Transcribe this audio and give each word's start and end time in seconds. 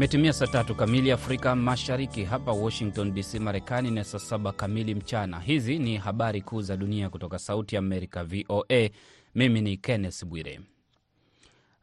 Imetimia 0.00 0.32
saa 0.32 0.46
tatu 0.46 0.74
kamili 0.74 1.12
Afrika 1.12 1.56
Mashariki. 1.56 2.24
Hapa 2.24 2.52
Washington 2.52 3.14
DC, 3.14 3.34
Marekani 3.40 3.90
ni 3.90 4.04
saa 4.04 4.18
saba 4.18 4.52
kamili 4.52 4.94
mchana. 4.94 5.40
Hizi 5.40 5.78
ni 5.78 5.96
habari 5.96 6.42
kuu 6.42 6.62
za 6.62 6.76
dunia 6.76 7.10
kutoka 7.10 7.38
Sauti 7.38 7.76
Amerika, 7.76 8.24
VOA. 8.24 8.90
Mimi 9.34 9.60
ni 9.60 9.76
Kenneth 9.76 10.24
Bwire. 10.24 10.60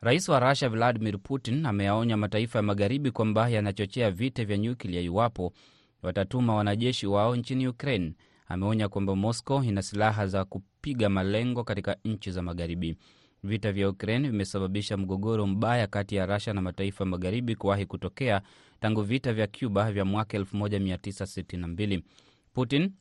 Rais 0.02 0.30
wa 0.30 0.40
Rusia 0.40 0.70
Vladimir 0.70 1.20
Putin 1.20 1.66
ameyaonya 1.66 2.18
mataifa 2.18 2.60
ya 2.60 2.64
magharibi 2.64 3.12
kwamba 3.12 3.50
yanachochea 3.50 4.12
vita 4.12 4.46
vya 4.46 4.58
nyuklia 4.58 5.02
iwapo 5.02 5.54
watatuma 6.02 6.56
wanajeshi 6.56 7.08
wao 7.08 7.36
nchini 7.36 7.68
Ukraine. 7.68 8.14
Ameonya 8.48 8.90
kwamba 8.90 9.16
Moscow 9.16 9.64
ina 9.64 9.82
silaha 9.82 10.28
za 10.28 10.46
kupiga 10.46 11.10
malengo 11.10 11.64
katika 11.64 11.96
nchi 12.06 12.32
za 12.32 12.42
magharibi. 12.42 12.98
Vita 13.48 13.72
vya 13.72 13.90
Ukraine 13.90 14.30
vimesababisha 14.30 14.98
mgogoro 14.98 15.48
mbaya 15.48 15.88
kati 15.88 16.16
ya 16.16 16.26
Rusia 16.26 16.54
na 16.54 16.62
mataifa 16.62 17.06
magharibi 17.06 17.56
kuwahi 17.56 17.86
kutokea 17.86 18.42
tangu 18.80 19.02
vita 19.02 19.34
vya 19.34 19.48
Cuba 19.48 19.92
vya 19.92 20.06
mwaka 20.06 20.38
1962. 20.38 22.02
Putin 22.54 22.92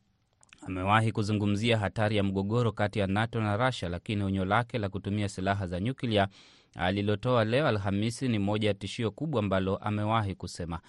amewahi 0.61 1.11
kuzungumzia 1.11 1.77
hatari 1.77 2.17
ya 2.17 2.23
mgogoro 2.23 2.71
kati 2.71 2.99
ya 2.99 3.07
NATO 3.07 3.41
na 3.41 3.57
Rusia, 3.57 3.89
lakini 3.89 4.23
onyo 4.23 4.45
lake 4.45 4.77
la 4.77 4.89
kutumia 4.89 5.29
silaha 5.29 5.67
za 5.67 5.79
nyuklia 5.79 6.27
alilotoa 6.75 7.45
leo 7.45 7.67
Alhamisi 7.67 8.27
ni 8.27 8.39
moja 8.39 8.67
ya 8.67 8.73
tishio 8.73 9.11
kubwa 9.11 9.39
ambalo 9.39 9.77
amewahi 9.77 10.35
kusema. 10.35 10.79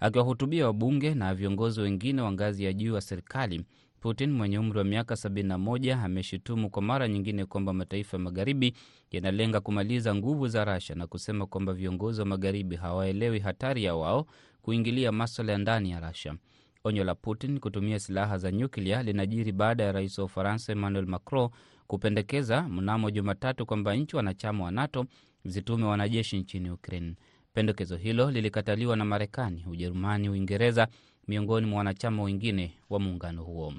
Akiwahutubia 0.00 0.66
wabunge 0.66 1.14
na 1.14 1.34
viongozi 1.34 1.80
wengine 1.80 2.22
wa 2.22 2.32
ngazi 2.32 2.64
ya 2.64 2.72
juu 2.72 2.94
wa 2.94 3.00
serikali, 3.00 3.64
Putin 4.00 4.30
mwenye 4.32 4.58
umri 4.58 4.78
wa 4.78 4.84
miaka 4.84 5.14
71 5.14 6.04
ameshutumu 6.04 6.70
kwa 6.70 6.82
mara 6.82 7.08
nyingine 7.08 7.44
kwamba 7.44 7.72
mataifa 7.72 8.16
ya 8.16 8.22
magharibi 8.22 8.72
yanalenga 9.10 9.60
kumaliza 9.60 10.14
nguvu 10.14 10.48
za 10.48 10.64
Russia 10.64 10.94
na 10.96 11.06
kusema 11.06 11.46
kwamba 11.46 11.72
viongozi 11.72 12.20
wa 12.20 12.26
magharibi 12.26 12.76
hawaelewi 12.76 13.38
hatari 13.38 13.84
ya 13.84 13.94
wao 13.94 14.26
kuingilia 14.62 15.12
maswala 15.12 15.52
ya 15.52 15.58
ndani 15.58 15.90
ya 15.90 16.00
Russia. 16.00 16.34
Onyo 16.84 17.04
la 17.04 17.14
Putin 17.14 17.58
kutumia 17.60 17.98
silaha 17.98 18.38
za 18.38 18.52
nyuklia 18.52 19.02
linajiri 19.02 19.52
baada 19.52 19.84
ya 19.84 19.92
rais 19.92 20.18
wa 20.18 20.24
Ufaransa 20.24 20.72
Emmanuel 20.72 21.06
Macron 21.06 21.48
kupendekeza 21.86 22.62
mnamo 22.68 23.10
Jumatatu 23.10 23.66
kwamba 23.66 23.94
nchi 23.96 24.16
wanachama 24.16 24.64
wa 24.64 24.70
NATO 24.70 25.06
zitume 25.44 25.84
wanajeshi 25.84 26.38
nchini 26.38 26.70
Ukraine. 26.70 27.14
Pendekezo 27.54 27.96
hilo 27.96 28.30
lilikataliwa 28.30 28.96
na 28.96 29.04
Marekani, 29.04 29.64
Ujerumani, 29.70 30.28
Uingereza 30.28 30.88
miongoni 31.28 31.66
mwa 31.66 31.78
wanachama 31.78 32.22
wengine 32.22 32.72
wa 32.90 33.00
muungano 33.00 33.42
huo. 33.42 33.74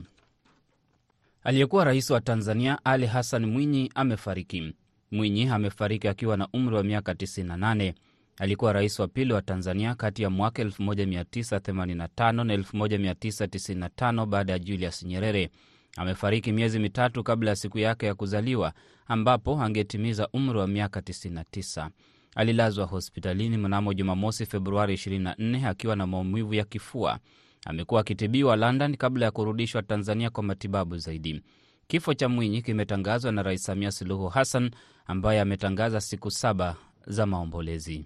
Aliyekuwa 1.43 1.83
rais 1.83 2.09
wa 2.09 2.21
Tanzania 2.21 2.85
Ali 2.85 3.05
Hassan 3.05 3.45
Mwinyi 3.45 3.91
amefariki. 3.95 4.73
Mwinyi 5.11 5.47
amefariki 5.47 6.07
akiwa 6.07 6.37
na 6.37 6.47
umri 6.53 6.75
wa 6.75 6.83
miaka 6.83 7.13
98. 7.13 7.93
Alikuwa 8.37 8.73
rais 8.73 8.99
wa 8.99 9.07
pili 9.07 9.33
wa 9.33 9.41
Tanzania 9.41 9.95
kati 9.95 10.23
ya 10.23 10.29
mwaka 10.29 10.63
1985 10.63 12.31
na 12.43 12.55
1995 12.57 14.25
baada 14.25 14.53
ya 14.53 14.59
Julius 14.59 15.03
Nyerere. 15.03 15.49
Amefariki 15.97 16.51
miezi 16.51 16.79
mitatu 16.79 17.23
kabla 17.23 17.49
ya 17.49 17.55
siku 17.55 17.79
yake 17.79 18.05
ya 18.05 18.15
kuzaliwa 18.15 18.73
ambapo 19.07 19.61
angetimiza 19.61 20.27
umri 20.33 20.57
wa 20.59 20.67
miaka 20.67 20.99
99. 20.99 21.89
Alilazwa 22.37 22.85
hospitalini 22.85 23.57
mnamo 23.57 23.93
Jumamosi, 23.93 24.45
Februari 24.45 24.93
24 24.93 25.67
akiwa 25.67 25.95
na 25.95 26.07
maumivu 26.07 26.53
ya 26.53 26.63
kifua. 26.65 27.19
Amekuwa 27.65 28.01
akitibiwa 28.01 28.55
London 28.55 28.97
kabla 28.97 29.25
ya 29.25 29.31
kurudishwa 29.31 29.81
Tanzania 29.83 30.29
kwa 30.29 30.43
matibabu 30.43 30.97
zaidi. 30.97 31.41
Kifo 31.87 32.13
cha 32.13 32.29
Mwinyi 32.29 32.61
kimetangazwa 32.61 33.31
na 33.31 33.43
Rais 33.43 33.63
Samia 33.63 33.91
Suluhu 33.91 34.27
Hassan 34.27 34.71
ambaye 35.05 35.41
ametangaza 35.41 36.01
siku 36.01 36.31
saba 36.31 36.75
za 37.07 37.25
maombolezi. 37.25 38.05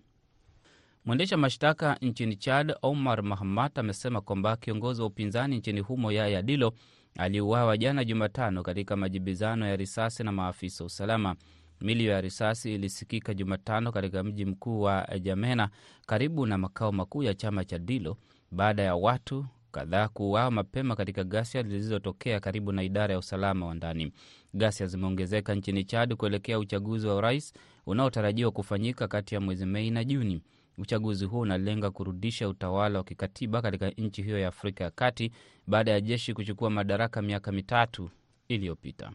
Mwendesha 1.05 1.37
mashtaka 1.37 1.97
nchini 2.01 2.35
Chad 2.35 2.75
Omar 2.81 3.23
Mahamat 3.23 3.77
amesema 3.77 4.21
kwamba 4.21 4.55
kiongozi 4.57 5.01
wa 5.01 5.07
upinzani 5.07 5.57
nchini 5.57 5.79
humo 5.79 6.11
Yaya 6.11 6.41
Dilo 6.41 6.73
aliuawa 7.17 7.77
jana 7.77 8.03
Jumatano 8.05 8.63
katika 8.63 8.95
majibizano 8.95 9.67
ya 9.67 9.75
risasi 9.75 10.23
na 10.23 10.31
maafisa 10.31 10.85
usalama. 10.85 11.35
Milio 11.81 12.11
ya 12.11 12.21
risasi 12.21 12.73
ilisikika 12.75 13.33
Jumatano 13.33 13.91
katika 13.91 14.23
mji 14.23 14.45
mkuu 14.45 14.81
wa 14.81 15.07
Jamena, 15.21 15.69
karibu 16.07 16.45
na 16.45 16.57
makao 16.57 16.91
makuu 16.91 17.23
ya 17.23 17.33
chama 17.33 17.65
cha 17.65 17.79
Dilo, 17.79 18.17
baada 18.51 18.83
ya 18.83 18.95
watu 18.95 19.45
kadhaa 19.71 20.07
kuuawa 20.07 20.51
mapema 20.51 20.95
katika 20.95 21.23
ghasia 21.23 21.63
zilizotokea 21.63 22.39
karibu 22.39 22.71
na 22.71 22.83
idara 22.83 23.13
ya 23.13 23.19
usalama 23.19 23.65
wa 23.65 23.73
ndani. 23.73 24.13
Ghasia 24.53 24.87
zimeongezeka 24.87 25.55
nchini 25.55 25.83
Chad 25.83 26.15
kuelekea 26.15 26.59
uchaguzi 26.59 27.07
wa 27.07 27.15
urais 27.15 27.53
unaotarajiwa 27.85 28.51
kufanyika 28.51 29.07
kati 29.07 29.35
ya 29.35 29.41
mwezi 29.41 29.65
Mei 29.65 29.91
na 29.91 30.03
Juni. 30.03 30.41
Uchaguzi 30.77 31.25
huo 31.25 31.39
unalenga 31.39 31.91
kurudisha 31.91 32.49
utawala 32.49 32.99
wa 32.99 33.03
kikatiba 33.05 33.61
katika 33.61 33.89
nchi 33.89 34.23
hiyo 34.23 34.39
ya 34.39 34.47
Afrika 34.47 34.83
ya 34.83 34.91
Kati 34.91 35.31
baada 35.67 35.91
ya 35.91 36.01
jeshi 36.01 36.33
kuchukua 36.33 36.69
madaraka 36.69 37.21
miaka 37.21 37.51
mitatu 37.51 38.09
iliyopita. 38.47 39.11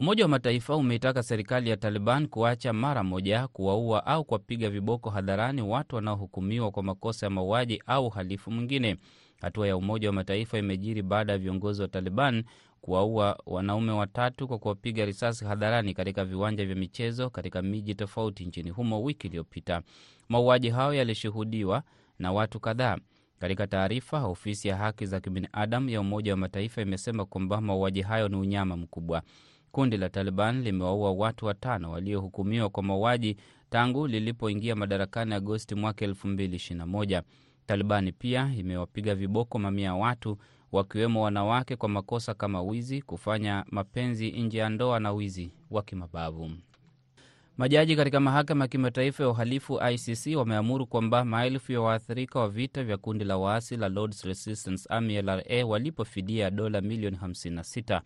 Umoja 0.00 0.24
wa 0.24 0.28
Mataifa 0.28 0.76
umeitaka 0.76 1.22
serikali 1.22 1.70
ya 1.70 1.76
Taliban 1.76 2.26
kuacha 2.28 2.72
mara 2.72 3.02
moja 3.04 3.48
kuwaua 3.48 4.06
au 4.06 4.24
kuwapiga 4.24 4.70
viboko 4.70 5.10
hadharani 5.10 5.62
watu 5.62 5.96
wanaohukumiwa 5.96 6.70
kwa 6.70 6.82
makosa 6.82 7.26
ya 7.26 7.30
mauaji 7.30 7.82
au 7.86 8.06
uhalifu 8.06 8.50
mwingine. 8.50 8.96
Hatua 9.40 9.68
ya 9.68 9.76
Umoja 9.76 10.08
wa 10.08 10.12
Mataifa 10.14 10.58
imejiri 10.58 11.02
baada 11.02 11.32
ya 11.32 11.38
viongozi 11.38 11.82
wa 11.82 11.88
Taliban 11.88 12.44
kuwaua 12.80 13.38
wanaume 13.46 13.92
watatu 13.92 14.48
kwa 14.48 14.58
kuwapiga 14.58 15.04
risasi 15.04 15.44
hadharani 15.44 15.94
katika 15.94 16.24
viwanja 16.24 16.66
vya 16.66 16.76
michezo 16.76 17.30
katika 17.30 17.62
miji 17.62 17.94
tofauti 17.94 18.44
nchini 18.44 18.70
humo 18.70 19.02
wiki 19.02 19.26
iliyopita. 19.26 19.82
Mauaji 20.28 20.70
hayo 20.70 20.94
yalishuhudiwa 20.94 21.82
na 22.18 22.32
watu 22.32 22.60
kadhaa. 22.60 22.96
Katika 23.38 23.66
taarifa, 23.66 24.24
ofisi 24.26 24.68
ya 24.68 24.76
haki 24.76 25.06
za 25.06 25.20
kibinadamu 25.20 25.88
ya 25.88 26.00
Umoja 26.00 26.32
wa 26.32 26.36
Mataifa 26.36 26.82
imesema 26.82 27.24
kwamba 27.24 27.60
mauaji 27.60 28.02
hayo 28.02 28.28
ni 28.28 28.36
unyama 28.36 28.76
mkubwa. 28.76 29.22
Kundi 29.72 29.96
la 29.96 30.08
Taliban 30.08 30.62
limewaua 30.62 31.12
watu 31.12 31.46
watano 31.46 31.90
waliohukumiwa 31.90 32.68
kwa 32.68 32.82
mauaji 32.82 33.36
tangu 33.70 34.06
lilipoingia 34.06 34.76
madarakani 34.76 35.34
Agosti 35.34 35.74
mwaka 35.74 36.06
2021. 36.06 37.22
Talibani 37.66 38.12
pia 38.12 38.52
imewapiga 38.56 39.14
viboko 39.14 39.58
mamia 39.58 39.84
ya 39.84 39.94
watu 39.94 40.38
wakiwemo 40.72 41.22
wanawake 41.22 41.76
kwa 41.76 41.88
makosa 41.88 42.34
kama 42.34 42.62
wizi, 42.62 43.02
kufanya 43.02 43.64
mapenzi 43.70 44.30
nje 44.30 44.58
ya 44.58 44.68
ndoa 44.68 45.00
na 45.00 45.12
wizi 45.12 45.50
wa 45.70 45.82
kimabavu. 45.82 46.50
Majaji 47.58 47.96
katika 47.96 48.20
mahakama 48.20 48.64
ya 48.64 48.68
kimataifa 48.68 49.22
ya 49.22 49.28
uhalifu 49.28 49.80
ICC 49.90 50.36
wameamuru 50.36 50.86
kwamba 50.86 51.24
maelfu 51.24 51.72
ya 51.72 51.80
waathirika 51.80 52.40
wa 52.40 52.48
vita 52.48 52.84
vya 52.84 52.96
kundi 52.98 53.24
la 53.24 53.36
waasi 53.36 53.76
la 53.76 53.88
Lords 53.88 54.24
Resistance 54.24 54.86
Army 54.88 55.22
LRA 55.22 55.66
walipo 55.66 56.04
fidia 56.04 56.44
ya 56.44 56.50
dola 56.50 56.80
milioni 56.80 57.16
56. 57.16 58.00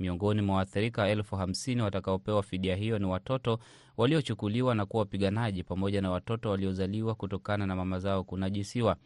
Miongoni 0.00 0.42
mwa 0.42 0.56
waathirika 0.56 1.08
elfu 1.08 1.36
hamsini 1.36 1.82
watakaopewa 1.82 2.42
fidia 2.42 2.76
hiyo 2.76 2.98
ni 2.98 3.04
watoto 3.06 3.58
waliochukuliwa 3.96 4.74
na 4.74 4.86
kuwa 4.86 5.00
wapiganaji 5.00 5.62
pamoja 5.64 6.02
na 6.02 6.10
watoto 6.10 6.50
waliozaliwa 6.50 7.14
kutokana 7.14 7.66
na 7.66 7.76
mama 7.76 7.98
zao 7.98 8.24
kunajisiwa. 8.24 8.96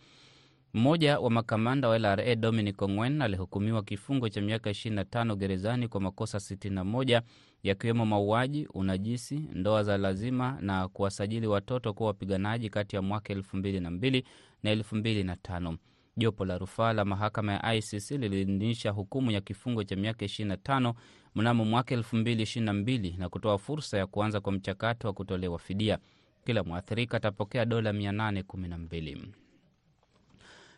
Mmoja 0.75 1.19
wa 1.21 1.31
makamanda 1.31 1.88
wa 1.88 1.99
LRA 1.99 2.34
Dominic 2.34 2.83
Ongwen 2.83 3.22
alihukumiwa 3.22 3.83
kifungo 3.83 4.28
cha 4.28 4.41
miaka 4.41 4.71
25 4.71 5.37
gerezani 5.37 5.88
kwa 5.88 6.00
makosa 6.00 6.38
61 6.38 7.22
yakiwemo 7.62 8.06
mauaji, 8.06 8.66
unajisi, 8.75 9.38
ndoa 9.53 9.82
za 9.82 9.99
lazima 9.99 10.59
na 10.61 10.88
kuwasajili 10.88 11.47
watoto 11.47 11.93
kuwa 11.94 12.06
wapiganaji 12.06 12.71
kati 12.71 12.97
ya 12.97 13.03
mwaka 13.03 13.35
2002 13.35 14.23
na 14.62 14.75
2005. 14.75 15.76
Jopo 16.17 16.44
la 16.44 16.58
rufaa 16.58 16.93
la 16.93 17.05
mahakama 17.05 17.52
ya 17.52 17.75
ICC 17.75 18.11
liliidhinisha 18.11 18.91
hukumu 18.91 19.31
ya 19.31 19.41
kifungo 19.41 19.85
cha 19.85 19.96
miaka 19.96 20.25
25 20.26 20.94
mnamo 21.35 21.64
mwaka 21.64 21.96
2022 21.96 23.19
na 23.19 23.29
kutoa 23.29 23.58
fursa 23.58 23.99
ya 23.99 24.06
kuanza 24.06 24.41
kwa 24.41 24.52
mchakato 24.52 25.08
wa 25.08 25.14
kutolewa 25.14 25.58
fidia. 25.58 25.99
Kila 26.44 26.62
mwathirika 26.64 27.17
atapokea 27.17 27.64
dola 27.64 27.93
812 27.93 29.42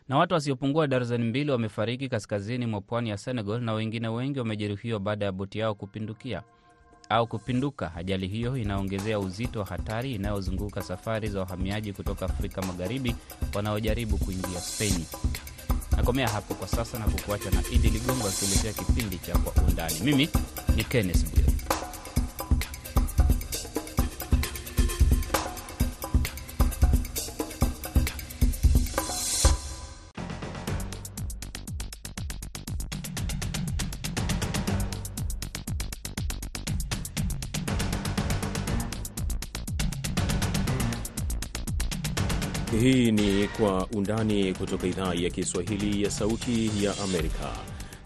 na 0.07 0.17
watu 0.17 0.33
wasiopungua 0.33 0.87
darzeni 0.87 1.23
mbili 1.23 1.51
wamefariki 1.51 2.09
kaskazini 2.09 2.65
mwa 2.65 2.81
pwani 2.81 3.09
ya 3.09 3.17
Senegal 3.17 3.61
na 3.61 3.73
wengine 3.73 4.07
wengi 4.07 4.39
wamejeruhiwa 4.39 4.99
baada 4.99 5.25
ya 5.25 5.31
boti 5.31 5.59
yao 5.59 5.75
kupindukia 5.75 6.43
au 7.09 7.27
kupinduka. 7.27 7.95
Ajali 7.95 8.27
hiyo 8.27 8.57
inaongezea 8.57 9.19
uzito 9.19 9.59
wa 9.59 9.65
hatari 9.65 10.15
inayozunguka 10.15 10.81
safari 10.81 11.27
za 11.29 11.39
wahamiaji 11.39 11.93
kutoka 11.93 12.25
Afrika 12.25 12.61
Magharibi 12.61 13.15
wanaojaribu 13.55 14.17
kuingia 14.17 14.59
Spain. 14.59 15.05
Nakomea 15.97 16.27
hapo 16.27 16.53
kwa 16.53 16.67
sasa 16.67 16.99
na 16.99 17.05
kukuacha 17.05 17.51
na 17.51 17.63
Idi 17.71 17.89
Ligongo 17.89 18.27
akiletea 18.27 18.73
kipindi 18.73 19.17
cha 19.17 19.37
Kwa 19.37 19.63
Undani. 19.63 19.99
Mimi 20.03 20.29
ni 20.75 20.83
Kenneth 20.83 21.31
Bwire. 21.31 21.54
Hii 42.85 43.11
ni 43.11 43.47
Kwa 43.47 43.87
Undani 43.87 44.53
kutoka 44.53 44.87
idhaa 44.87 45.13
ya 45.13 45.29
Kiswahili 45.29 46.03
ya 46.03 46.11
Sauti 46.11 46.71
ya 46.83 46.93
Amerika. 47.03 47.49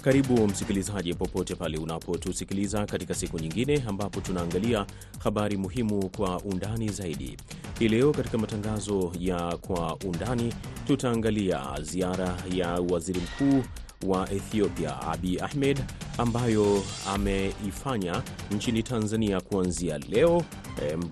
Karibu 0.03 0.47
msikilizaji, 0.47 1.13
popote 1.13 1.55
pale 1.55 1.77
unapotusikiliza 1.77 2.85
katika 2.85 3.13
siku 3.15 3.39
nyingine 3.39 3.83
ambapo 3.87 4.21
tunaangalia 4.21 4.85
habari 5.23 5.57
muhimu 5.57 6.09
kwa 6.09 6.39
undani 6.41 6.89
zaidi. 6.89 7.37
Hii 7.79 7.87
leo 7.87 8.11
katika 8.11 8.37
matangazo 8.37 9.11
ya 9.19 9.57
Kwa 9.57 9.95
Undani 10.05 10.53
tutaangalia 10.87 11.61
ziara 11.81 12.37
ya 12.53 12.67
waziri 12.73 13.19
mkuu 13.21 13.63
wa 14.07 14.31
Ethiopia 14.31 15.01
Abiy 15.01 15.39
Ahmed 15.41 15.79
ambayo 16.17 16.83
ameifanya 17.07 18.21
nchini 18.51 18.83
Tanzania 18.83 19.41
kuanzia 19.41 19.97
leo 19.97 20.43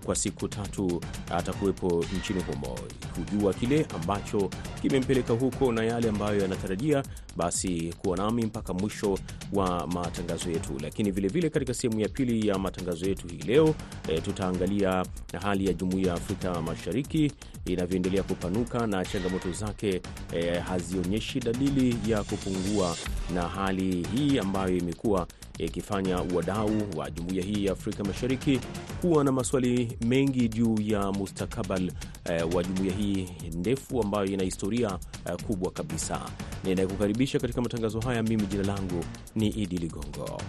kwa 0.05 0.15
siku 0.15 0.47
tatu 0.47 1.01
atakuwepo 1.31 2.05
nchini 2.19 2.41
humo. 2.41 2.75
Kujua 3.15 3.53
kile 3.53 3.85
ambacho 3.95 4.49
kimempeleka 4.81 5.33
huko 5.33 5.71
na 5.71 5.83
yale 5.83 6.09
ambayo 6.09 6.41
yanatarajia, 6.41 7.03
basi 7.35 7.93
kuwa 7.97 8.17
nami 8.17 8.45
mpaka 8.45 8.73
mwisho 8.73 9.19
wa 9.53 9.87
matangazo 9.87 10.49
yetu. 10.51 10.71
Lakini 10.81 11.11
vilevile 11.11 11.27
vile 11.41 11.49
katika 11.49 11.73
sehemu 11.73 11.99
ya 11.99 12.09
pili 12.09 12.47
ya 12.47 12.57
matangazo 12.59 13.05
yetu 13.05 13.27
hii 13.27 13.37
leo 13.47 13.75
e, 14.07 14.21
tutaangalia 14.21 15.05
hali 15.41 15.65
ya 15.67 15.73
Jumuiya 15.73 16.07
ya 16.07 16.13
Afrika 16.13 16.61
Mashariki 16.61 17.31
inavyoendelea 17.65 18.23
kupanuka 18.23 18.87
na 18.87 19.05
changamoto 19.05 19.51
zake 19.51 20.01
e, 20.33 20.59
hazionyeshi 20.59 21.39
dalili 21.39 21.97
ya 22.11 22.23
kupungua, 22.23 22.95
na 23.33 23.41
hali 23.47 24.07
hii 24.15 24.39
ambayo 24.39 24.77
imekuwa 24.77 25.27
ikifanya 25.57 26.17
wadau 26.35 26.71
wa 26.95 27.11
jumuiya 27.11 27.43
hii 27.43 27.65
ya 27.65 27.71
Afrika 27.71 28.03
Mashariki 28.03 28.59
kuwa 29.01 29.23
na 29.23 29.31
maswali 29.31 29.97
mengi 30.05 30.49
juu 30.49 30.75
ya 30.81 31.11
mustakabali 31.11 31.91
eh, 32.25 32.55
wa 32.55 32.63
jumuiya 32.63 32.93
hii 32.95 33.27
ndefu 33.53 34.01
ambayo 34.01 34.25
ina 34.25 34.43
historia 34.43 34.99
eh, 35.25 35.35
kubwa 35.47 35.71
kabisa. 35.71 36.21
Ninayekukaribisha 36.63 37.39
katika 37.39 37.61
matangazo 37.61 37.99
haya, 37.99 38.23
mimi 38.23 38.45
jina 38.45 38.63
langu 38.63 39.03
ni 39.35 39.47
Idi 39.47 39.77
Ligongo. 39.77 40.41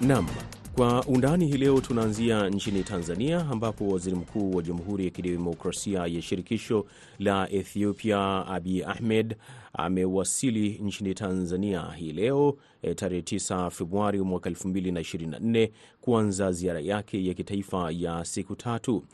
Nam 0.00 0.26
kwa 0.76 1.04
undani 1.06 1.46
hii 1.46 1.56
leo 1.56 1.80
tunaanzia 1.80 2.48
nchini 2.48 2.82
Tanzania 2.84 3.46
ambapo 3.50 3.88
waziri 3.88 4.16
mkuu 4.16 4.50
wa 4.56 4.62
Jamhuri 4.62 5.04
ya 5.04 5.10
Kidemokrasia 5.10 6.06
ya 6.06 6.22
Shirikisho 6.22 6.86
la 7.18 7.50
Ethiopia 7.50 8.46
Abiy 8.46 8.84
Ahmed 8.84 9.36
amewasili 9.72 10.68
nchini 10.82 11.14
Tanzania 11.14 11.82
hii 11.96 12.12
leo 12.12 12.56
e, 12.82 12.94
tarehe 12.94 13.22
9 13.22 13.70
Februari 13.70 14.20
mwaka 14.20 14.50
2024 14.50 15.70
kuanza 16.00 16.52
ziara 16.52 16.80
yake 16.80 17.26
ya 17.26 17.34
kitaifa 17.34 17.90
ya 17.90 18.24
siku 18.24 18.56
tatu. 18.56 19.04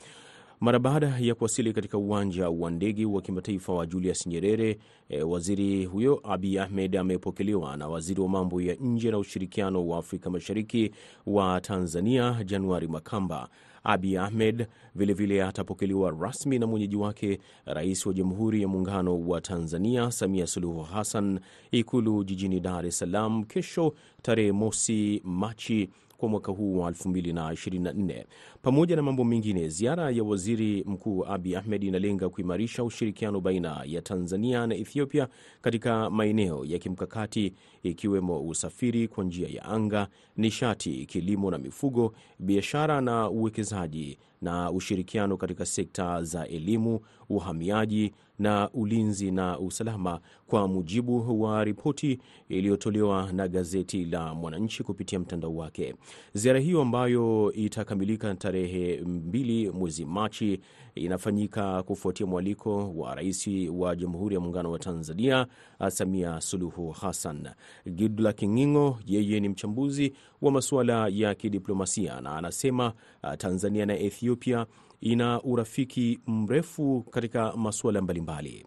Mara 0.61 0.79
baada 0.79 1.17
ya 1.21 1.35
kuwasili 1.35 1.73
katika 1.73 1.99
uwanja 1.99 2.49
wa 2.51 2.71
ndege 2.71 3.07
wa 3.07 3.23
kimataifa 3.23 3.73
wa 3.73 3.87
Julius 3.87 4.27
Nyerere, 4.27 4.79
e, 5.09 5.23
waziri 5.23 5.85
huyo 5.85 6.21
Abiy 6.25 6.61
Ahmed 6.61 6.97
amepokelewa 6.97 7.77
na 7.77 7.89
waziri 7.89 8.21
wa 8.21 8.29
mambo 8.29 8.61
ya 8.61 8.75
nje 8.75 9.11
na 9.11 9.19
ushirikiano 9.19 9.89
wa 9.89 9.99
Afrika 9.99 10.31
Mashariki 10.31 10.91
wa 11.27 11.61
Tanzania 11.61 12.45
Januari 12.45 12.89
Makamba. 12.89 13.49
Abiy 13.85 14.19
Ahmed 14.19 14.67
vilevile 14.95 15.45
atapokelewa 15.45 16.11
rasmi 16.21 16.59
na 16.59 16.67
mwenyeji 16.67 16.97
wake 16.97 17.39
Rais 17.65 18.07
wa 18.07 18.13
Jamhuri 18.15 18.63
ya 18.63 18.69
Muungano 18.69 19.21
wa 19.29 19.41
Tanzania 19.41 20.11
Samia 20.11 20.47
Suluhu 20.47 20.83
Hassan 20.83 21.41
Ikulu 21.71 22.25
jijini 22.25 22.61
Dar 22.61 22.87
es 22.87 22.99
Salaam 22.99 23.45
kesho 23.45 23.95
tarehe 24.23 24.53
mosi 24.53 25.21
Machi 25.25 25.89
kwa 26.19 26.29
mwaka 26.29 26.53
huu 26.53 26.79
wa 26.79 26.91
2024. 26.91 28.25
Pamoja 28.63 28.97
na 28.97 29.03
mambo 29.03 29.25
mengine, 29.25 29.69
ziara 29.69 30.11
ya 30.11 30.25
waziri 30.25 30.85
mkuu 30.87 31.25
Abi 31.27 31.57
Ahmed 31.57 31.85
inalenga 31.85 32.29
kuimarisha 32.29 32.85
ushirikiano 32.85 33.41
baina 33.41 33.83
ya 33.87 34.03
Tanzania 34.03 34.67
na 34.67 34.75
Ethiopia 34.75 35.29
katika 35.61 36.11
maeneo 36.11 36.65
ya 36.65 36.79
kimkakati 36.79 37.55
ikiwemo 37.83 38.41
usafiri 38.49 39.09
kwa 39.09 39.25
njia 39.25 39.49
ya 39.49 39.65
anga, 39.65 40.09
nishati, 40.37 41.07
kilimo 41.07 41.51
na 41.51 41.59
mifugo, 41.59 42.13
biashara 42.39 43.01
na 43.01 43.31
uwekezaji 43.31 44.19
na 44.43 44.71
ushirikiano 44.71 45.37
katika 45.37 45.67
sekta 45.67 46.23
za 46.23 46.47
elimu, 46.49 47.01
uhamiaji 47.29 48.13
na 48.39 48.71
ulinzi 48.75 49.31
na 49.31 49.59
usalama, 49.59 50.21
kwa 50.47 50.69
mujibu 50.69 51.41
wa 51.43 51.65
ripoti 51.65 52.19
iliyotolewa 52.49 53.33
na 53.33 53.49
gazeti 53.49 54.05
la 54.05 54.35
Mwananchi 54.35 54.83
kupitia 54.83 55.19
mtandao 55.19 55.57
wake. 55.57 55.95
Ziara 56.35 56.59
hiyo 56.61 56.83
ambayo 56.83 57.53
itakamilika 57.53 58.35
tarehe 58.35 59.01
mbili 59.01 59.71
mwezi 59.71 60.05
Machi 60.05 60.61
inafanyika 60.95 61.83
kufuatia 61.83 62.27
mwaliko 62.27 62.93
wa 62.95 63.15
rais 63.15 63.49
wa 63.73 63.97
Jamhuri 63.97 64.35
ya 64.35 64.41
Muungano 64.41 64.71
wa 64.71 64.79
Tanzania 64.79 65.47
Samia 65.89 66.41
Suluhu 66.41 66.91
Hassan. 66.91 67.49
Goodluck 67.87 68.43
Ngingo 68.45 68.99
yeye 69.07 69.41
ni 69.41 69.49
mchambuzi 69.49 70.13
wa 70.43 70.53
masuala 70.53 71.09
ya 71.09 71.35
kidiplomasia 71.35 72.21
na 72.21 72.37
anasema 72.37 72.93
Tanzania 73.39 73.87
na 73.87 73.99
Ethiopia 73.99 74.67
ina 75.01 75.43
urafiki 75.43 76.21
mrefu 76.27 77.05
katika 77.11 77.57
masuala 77.57 78.03
mbalimbali. 78.03 78.67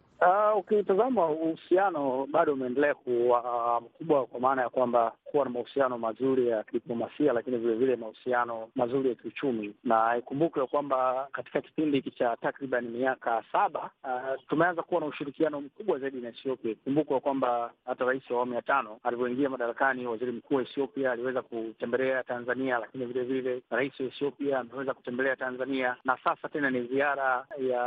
Ukitazama 0.58 1.26
uh, 1.26 1.42
uhusiano 1.42 2.28
bado 2.32 2.54
umeendelea 2.54 2.94
kuwa 2.96 3.82
mkubwa, 3.82 4.26
kwa 4.26 4.40
maana 4.40 4.62
ya 4.62 4.70
kwamba 4.70 5.14
kuwa 5.24 5.44
na 5.46 5.52
mahusiano 5.52 5.98
mazuri 5.98 6.48
ya 6.48 6.64
kidiplomasia, 6.64 7.34
lakini 7.34 7.58
vilevile 7.58 7.96
mahusiano 7.96 8.70
mazuri 8.76 9.10
ya 9.10 9.16
kiuchumi, 9.16 9.74
na 9.84 10.18
ikumbukwe 10.18 10.68
kwamba 10.68 11.28
katika 11.32 11.62
kipindi 11.62 11.98
hiki 11.98 12.12
cha 12.12 12.38
takriban 12.42 12.90
miaka 12.90 13.44
saba 13.52 13.90
uh, 14.04 14.44
tumeanza 14.50 14.82
kuwa 14.84 15.02
na 15.02 15.08
ushirikiano 15.08 15.62
mkubwa 15.62 16.00
zaidi 16.00 16.18
na 16.22 16.30
Ethiopia. 16.30 16.72
Ikumbukwe 16.72 17.20
kwamba 17.20 17.72
hata 17.86 18.06
rais 18.06 18.30
wa 18.30 18.36
awamu 18.38 18.54
ya 18.54 18.62
tano 18.62 18.98
alivyoingia 19.04 19.50
madarakani, 19.50 20.08
waziri 20.08 20.32
mkuu 20.32 20.56
wa 20.56 20.62
Ethiopia 20.62 21.12
aliweza 21.12 21.42
kutembelea 21.42 22.24
Tanzania, 22.24 22.78
lakini 22.80 23.06
vilevile 23.06 23.62
rais 23.70 24.00
wa 24.00 24.06
Ethiopia 24.06 24.60
ameweza 24.60 24.94
kutembelea 24.94 25.36
Tanzania, 25.36 25.96
na 26.06 26.18
sasa 26.24 26.50
tena 26.50 26.70
ni 26.70 26.84
ziara 26.88 27.46
ya 27.70 27.82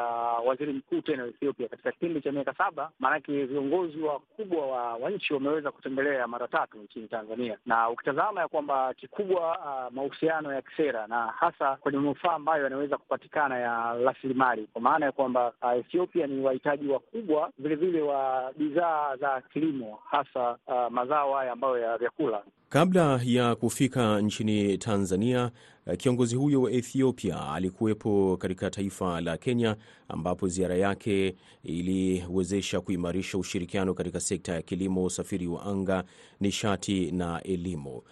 waziri 0.46 0.72
mkuu 0.72 1.00
tena 1.00 1.22
wa 1.22 1.28
Ethiopia 1.28 1.68
katika 1.68 1.92
kipindi 1.92 2.23
cha 2.24 2.32
miaka 2.32 2.54
saba. 2.54 2.90
Maanake 2.98 3.44
viongozi 3.44 4.00
wakubwa 4.00 4.66
wa, 4.66 4.94
wa 4.94 5.10
nchi 5.10 5.34
wameweza 5.34 5.70
kutembelea 5.70 6.26
mara 6.26 6.48
tatu 6.48 6.78
nchini 6.78 7.08
Tanzania, 7.08 7.58
na 7.66 7.88
ukitazama 7.90 8.40
ya 8.40 8.48
kwamba 8.48 8.94
kikubwa 8.94 9.58
uh, 9.58 9.94
mahusiano 9.94 10.52
ya 10.52 10.62
kisera 10.62 11.06
na 11.06 11.26
hasa 11.26 11.76
kwenye 11.76 11.98
manufaa 11.98 12.32
ambayo 12.32 12.64
yanaweza 12.64 12.96
kupatikana 12.98 13.58
ya 13.58 13.94
rasilimali, 14.04 14.68
kwa 14.72 14.80
maana 14.82 15.06
ya 15.06 15.12
kwamba 15.12 15.52
uh, 15.62 15.72
Ethiopia 15.78 16.26
ni 16.26 16.40
wahitaji 16.40 16.88
wakubwa 16.88 17.50
vilevile 17.58 18.02
wa 18.02 18.52
bidhaa 18.56 19.16
za 19.16 19.40
kilimo, 19.52 19.98
hasa 20.10 20.58
uh, 20.66 20.90
mazao 20.92 21.34
haya 21.34 21.52
ambayo 21.52 21.78
ya 21.78 21.98
vyakula. 21.98 22.42
Kabla 22.68 23.21
ya 23.25 23.54
kufika 23.54 24.21
nchini 24.21 24.78
Tanzania, 24.78 25.50
kiongozi 25.97 26.37
huyo 26.37 26.62
wa 26.62 26.71
Ethiopia 26.73 27.49
alikuwepo 27.52 28.37
katika 28.37 28.71
taifa 28.71 29.21
la 29.21 29.37
Kenya, 29.37 29.76
ambapo 30.09 30.49
ziara 30.49 30.75
yake 30.76 31.35
iliwezesha 31.62 32.80
kuimarisha 32.80 33.38
ushirikiano 33.38 33.94
katika 33.94 34.21
sekta 34.21 34.52
ya 34.54 34.62
kilimo, 34.62 35.04
usafiri 35.04 35.47
wa 35.47 35.64
anga, 35.64 36.04
nishati 36.40 37.11
na 37.12 37.42
elimu. 37.42 37.90
Uh, 37.97 38.02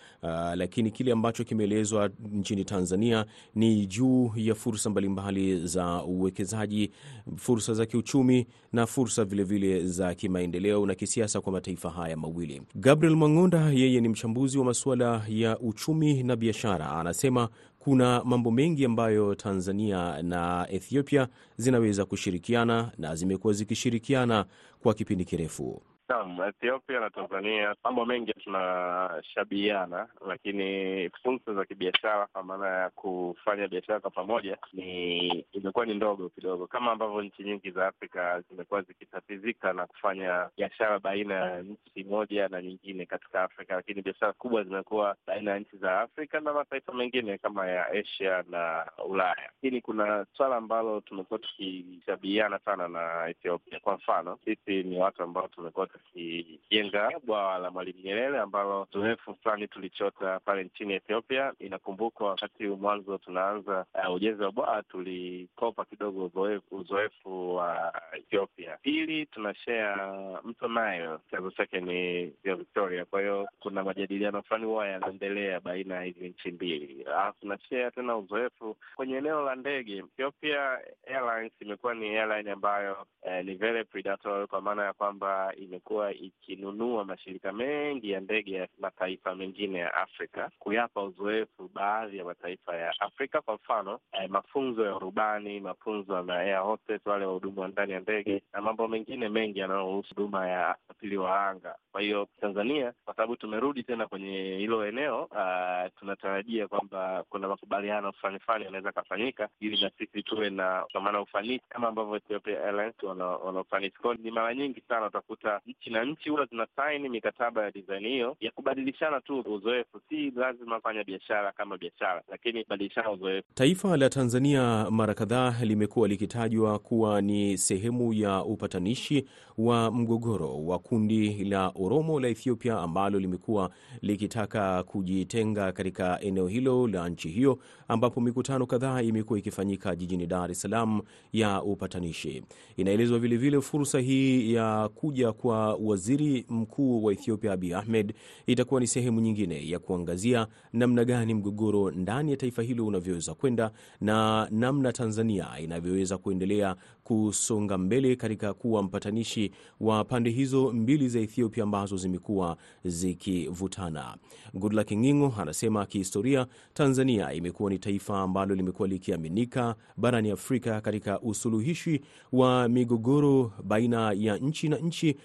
lakini 0.55 0.91
kile 0.91 1.13
ambacho 1.13 1.45
kimeelezwa 1.45 2.11
nchini 2.33 2.65
Tanzania 2.65 3.27
ni 3.55 3.87
juu 3.87 4.33
ya 4.37 4.55
fursa 4.55 4.91
mbalimbali 4.91 5.67
za 5.67 6.03
uwekezaji, 6.05 6.91
fursa 7.37 7.75
za 7.75 7.87
kiuchumi 7.87 8.47
na 8.73 8.87
fursa 8.87 9.25
vilevile 9.25 9.75
vile 9.79 9.89
za 9.89 10.15
kimaendeleo 10.15 10.87
na 10.87 10.95
kisiasa 10.95 11.41
kwa 11.41 11.53
mataifa 11.53 11.91
haya 11.91 12.17
mawili. 12.17 12.63
Gabriel 12.75 13.17
Mang'onda, 13.17 13.71
yeye 13.71 14.01
ni 14.01 14.09
mchambuzi 14.09 14.42
wa 14.59 14.65
masuala 14.65 15.23
ya 15.29 15.59
uchumi 15.59 16.23
na 16.23 16.37
biashara, 16.37 16.91
anasema 16.93 17.49
kuna 17.79 18.25
mambo 18.25 18.51
mengi 18.51 18.85
ambayo 18.85 19.35
Tanzania 19.35 20.23
na 20.23 20.67
Ethiopia 20.71 21.29
zinaweza 21.57 22.05
kushirikiana 22.05 22.93
na 22.99 23.15
zimekuwa 23.17 23.53
zikishirikiana 23.53 24.45
kwa 24.83 24.95
kipindi 24.95 25.25
kirefu. 25.25 25.83
Naam, 26.09 26.41
Ethiopia 26.49 27.01
na 27.01 27.11
Tanzania 27.11 27.75
mambo 27.85 28.05
mengi 28.07 28.33
tunashabihiana, 28.33 30.09
lakini 30.27 31.11
fursa 31.23 31.55
za 31.55 31.65
kibiashara 31.65 32.27
kwa 32.27 32.43
maana 32.43 32.69
ya 32.69 32.91
kufanya 32.91 33.69
biashara 33.69 34.01
kwa 34.01 34.11
pamoja 34.11 34.59
ni 34.73 35.29
imekuwa 35.53 35.87
ni 35.87 35.95
ndogo 35.95 36.29
kidogo, 36.29 36.67
kama 36.67 36.93
ambavyo 36.93 37.23
nchi 37.23 37.43
nyingi 37.45 37.71
za 37.71 37.87
Afrika 37.87 38.41
zimekuwa 38.51 38.83
zikitatizika 38.83 39.73
na 39.73 39.87
kufanya 39.87 40.49
biashara 40.57 40.99
baina 40.99 41.35
ya 41.35 41.63
nchi 41.63 42.05
moja 42.05 42.49
na 42.49 42.63
nyingine 42.63 43.07
katika 43.07 43.43
Afrika, 43.43 43.75
lakini 43.75 44.03
biashara 44.03 44.33
kubwa 44.33 44.65
zimekuwa 44.65 45.17
baina 45.27 45.51
ya 45.51 45.59
nchi 45.59 45.77
za 45.77 46.01
Afrika 46.01 46.41
na 46.41 46.53
mataifa 46.53 46.93
mengine 46.93 47.39
kama 47.39 47.67
ya 47.67 47.87
Asia 47.87 48.45
na 48.51 48.87
Ulaya. 49.09 49.51
Lakini 49.63 49.81
kuna 49.81 50.27
swala 50.37 50.57
ambalo 50.57 51.01
tumekuwa 51.01 51.39
tukishabihiana 51.39 52.59
sana 52.59 52.89
na 52.89 53.29
Ethiopia. 53.29 53.81
Kwa 53.81 53.95
mfano, 53.95 54.39
sisi 54.45 54.83
ni 54.83 54.99
watu 54.99 55.23
ambao 55.23 55.49
tumekuwa 55.49 55.87
wakijenga 56.15 57.11
bwawa 57.27 57.59
la 57.59 57.71
Mwalimu 57.71 57.99
Nyerere 58.05 58.39
ambalo 58.39 58.83
uzoefu 58.95 59.35
fulani 59.43 59.69
tulichota 59.69 60.41
pale 60.41 60.65
nchini 60.65 60.95
Ethiopia. 60.95 61.53
Inakumbukwa 61.59 62.29
wakati 62.29 62.67
mwanzo 62.67 63.19
tunaanza 63.19 63.87
uh, 64.09 64.15
ujenzi 64.15 64.43
wa 64.43 64.53
bwawa 64.53 64.83
tulikopa 64.83 65.85
kidogo 65.85 66.31
uzoefu 66.71 67.55
wa 67.55 67.93
uh, 68.13 68.19
Ethiopia. 68.19 68.77
Pili, 68.83 69.27
tunashea 69.27 69.97
mto 70.45 70.69
Nile, 70.69 71.19
chanzo 71.31 71.51
chake 71.51 71.81
ni 71.81 72.27
ziwa 72.45 72.57
Victoria. 72.57 73.05
Kwa 73.05 73.21
hiyo 73.21 73.49
kuna 73.61 73.85
majadiliano 73.85 74.43
fulani 74.43 74.67
huwa 74.67 74.89
yanaendelea 74.89 75.61
baina 75.61 75.95
ya 75.95 76.03
hizi 76.03 76.29
nchi 76.29 76.51
mbili. 76.51 77.03
Alafu 77.03 77.41
tunashea 77.41 77.91
tena 77.91 78.17
uzoefu 78.17 78.77
kwenye 78.97 79.17
eneo 79.17 79.43
la 79.43 79.55
ndege. 79.55 79.97
Ethiopia 79.97 80.79
Airlines 81.07 81.53
imekuwa 81.61 81.95
ni 81.95 82.17
airline 82.17 82.51
ambayo 82.51 83.07
eh, 83.23 83.45
ni 83.45 83.55
very 83.55 83.85
predatory, 83.85 84.47
kwa 84.47 84.61
maana 84.61 84.85
ya 84.85 84.93
kwamba 84.93 85.53
imekuwa 85.83 86.13
ikinunua 86.15 87.05
mashirika 87.05 87.53
mengi 87.53 88.11
ya 88.11 88.21
ndege 88.21 88.53
ya 88.53 88.69
mataifa 88.79 89.35
mengine 89.35 89.79
ya 89.79 89.95
Afrika 89.95 90.51
kuyapa 90.59 91.03
uzoefu 91.03 91.71
baadhi 91.75 92.19
ya 92.19 92.25
mataifa 92.25 92.77
ya 92.77 92.95
Afrika. 93.01 93.41
Kwa 93.41 93.55
mfano 93.55 93.99
eh, 94.13 94.31
mafunzo 94.31 94.85
ya 94.87 94.97
urubani, 94.97 95.61
mafunzo 95.61 96.23
na 96.23 96.35
air 96.39 96.61
hostess, 96.63 97.01
wale 97.07 97.25
wahudumu 97.27 97.61
wa 97.61 97.69
ndani 97.69 97.93
ya 97.93 98.01
ndege 98.01 98.43
na 98.53 98.61
mambo 98.61 98.89
mengine 98.89 99.29
mengi 99.29 99.59
yanayohusu 99.59 100.15
huduma 100.15 100.49
ya 100.49 100.77
usafiri 100.85 101.17
wa 101.17 101.49
anga. 101.49 101.75
Kwa 101.93 102.01
hiyo 102.01 102.29
Tanzania, 102.41 102.93
kwa 103.05 103.15
sababu 103.15 103.37
tumerudi 103.37 103.83
tena 103.83 104.07
kwenye 104.07 104.57
hilo 104.59 104.87
eneo 104.87 105.23
uh, 105.25 105.99
tunatarajia 105.99 106.69
kwamba 106.69 107.25
kuna 107.29 107.49
makubaliano 107.49 108.13
fulani 108.13 108.39
fulani 108.39 108.65
yanaweza 108.65 108.93
kafanyika 108.93 109.49
ili 109.61 109.81
na 109.83 109.91
sisi 109.99 110.23
tuwe 110.23 110.51
na 110.51 110.85
maana 111.03 111.21
ufanisi 111.21 111.65
kama 111.69 111.89
ambavyo 111.89 112.17
Ethiopia 112.17 112.65
Airlines 112.65 113.03
wana, 113.03 113.39
ufanisi. 113.61 113.93
Ni 114.23 114.31
mara 114.31 114.55
nyingi 114.55 114.81
sana 114.89 115.07
utakuta 115.07 115.61
nchi 115.81 115.91
na 115.91 116.05
nchi 116.05 116.31
huwa 116.31 116.45
zina 116.47 116.67
saini 116.77 117.09
mikataba 117.09 117.63
ya 117.65 117.71
dizaini 117.71 118.09
hiyo 118.09 118.37
ya 118.41 118.51
kubadilishana 118.51 119.21
tu 119.21 119.41
uzoefu. 119.41 120.01
Si 120.09 120.31
lazima 120.31 120.81
fanya 120.81 121.05
biashara 121.05 121.53
kama 121.53 121.79
biashara, 121.79 122.23
lakini 122.31 122.63
kubadilishana 122.65 123.11
uzoefu. 123.11 123.49
Taifa 123.55 123.97
la 123.97 124.09
Tanzania 124.11 124.87
mara 124.91 125.15
kadhaa 125.15 125.55
limekuwa 125.65 126.09
likitajwa 126.09 126.79
kuwa 126.79 127.21
ni 127.23 127.59
sehemu 127.59 128.13
ya 128.13 128.45
upatanishi 128.45 129.29
wa 129.59 129.91
mgogoro 129.91 130.65
wa 130.67 130.79
kundi 130.79 131.45
la 131.45 131.73
Oromo 131.75 132.21
la 132.21 132.29
Ethiopia 132.29 132.79
ambalo 132.79 133.19
limekuwa 133.21 133.71
likitaka 134.03 134.83
kujitenga 134.83 135.73
katika 135.73 136.21
eneo 136.21 136.47
hilo 136.49 136.87
la 136.89 137.09
nchi 137.09 137.29
hiyo, 137.29 137.59
ambapo 137.89 138.21
mikutano 138.21 138.67
kadhaa 138.67 139.03
imekuwa 139.03 139.39
ikifanyika 139.39 139.97
jijini 139.97 140.27
Dar 140.27 140.51
es 140.51 140.61
Salaam 140.63 141.01
ya 141.33 141.63
upatanishi. 141.63 142.43
Inaelezwa 142.77 143.19
vilevile 143.19 143.61
fursa 143.61 144.01
hii 144.01 144.55
ya 144.55 144.89
kuja 144.95 145.33
kwa 145.33 145.62
waziri 145.69 146.47
mkuu 146.49 147.05
wa 147.05 147.13
Ethiopia 147.13 147.53
Abiy 147.53 147.75
Ahmed 147.77 148.15
itakuwa 148.47 148.81
ni 148.81 148.87
sehemu 148.87 149.21
nyingine 149.21 149.69
ya 149.69 149.79
kuangazia 149.79 150.47
namna 150.73 151.05
gani 151.05 151.35
mgogoro 151.35 151.91
ndani 151.91 152.31
ya 152.31 152.37
taifa 152.37 152.63
hilo 152.63 152.87
unavyoweza 152.87 153.35
kwenda 153.35 153.71
na 154.01 154.49
namna 154.51 154.93
Tanzania 154.93 155.49
inavyoweza 155.61 156.19
kuendelea 156.19 156.77
kusonga 157.05 157.79
mbele 157.79 158.17
katika 158.17 158.55
kuwa 158.55 158.83
mpatanishi 158.83 159.51
wa 159.81 160.05
pande 160.05 160.31
hizo 160.31 160.73
mbili 160.73 161.09
za 161.09 161.21
Ethiopia 161.21 161.63
ambazo 161.65 161.97
zimekuwa 161.97 162.57
zikivutana. 162.85 164.17
Goodluck 164.55 164.93
Ngingo 164.93 165.35
anasema 165.39 165.87
kihistoria, 165.87 166.47
Tanzania 166.75 167.33
imekuwa 167.33 167.71
ni 167.71 167.79
taifa 167.79 168.21
ambalo 168.21 168.55
limekuwa 168.55 168.89
likiaminika 168.89 169.75
barani 169.97 170.31
Afrika 170.31 170.81
katika 170.81 171.21
usuluhishi 171.21 172.01
wa 172.33 172.69
migogoro 172.69 173.53
baina 173.65 174.13
ya 174.17 174.37
nchi 174.39 174.69
na 174.69 174.77
nchi, 174.77 175.17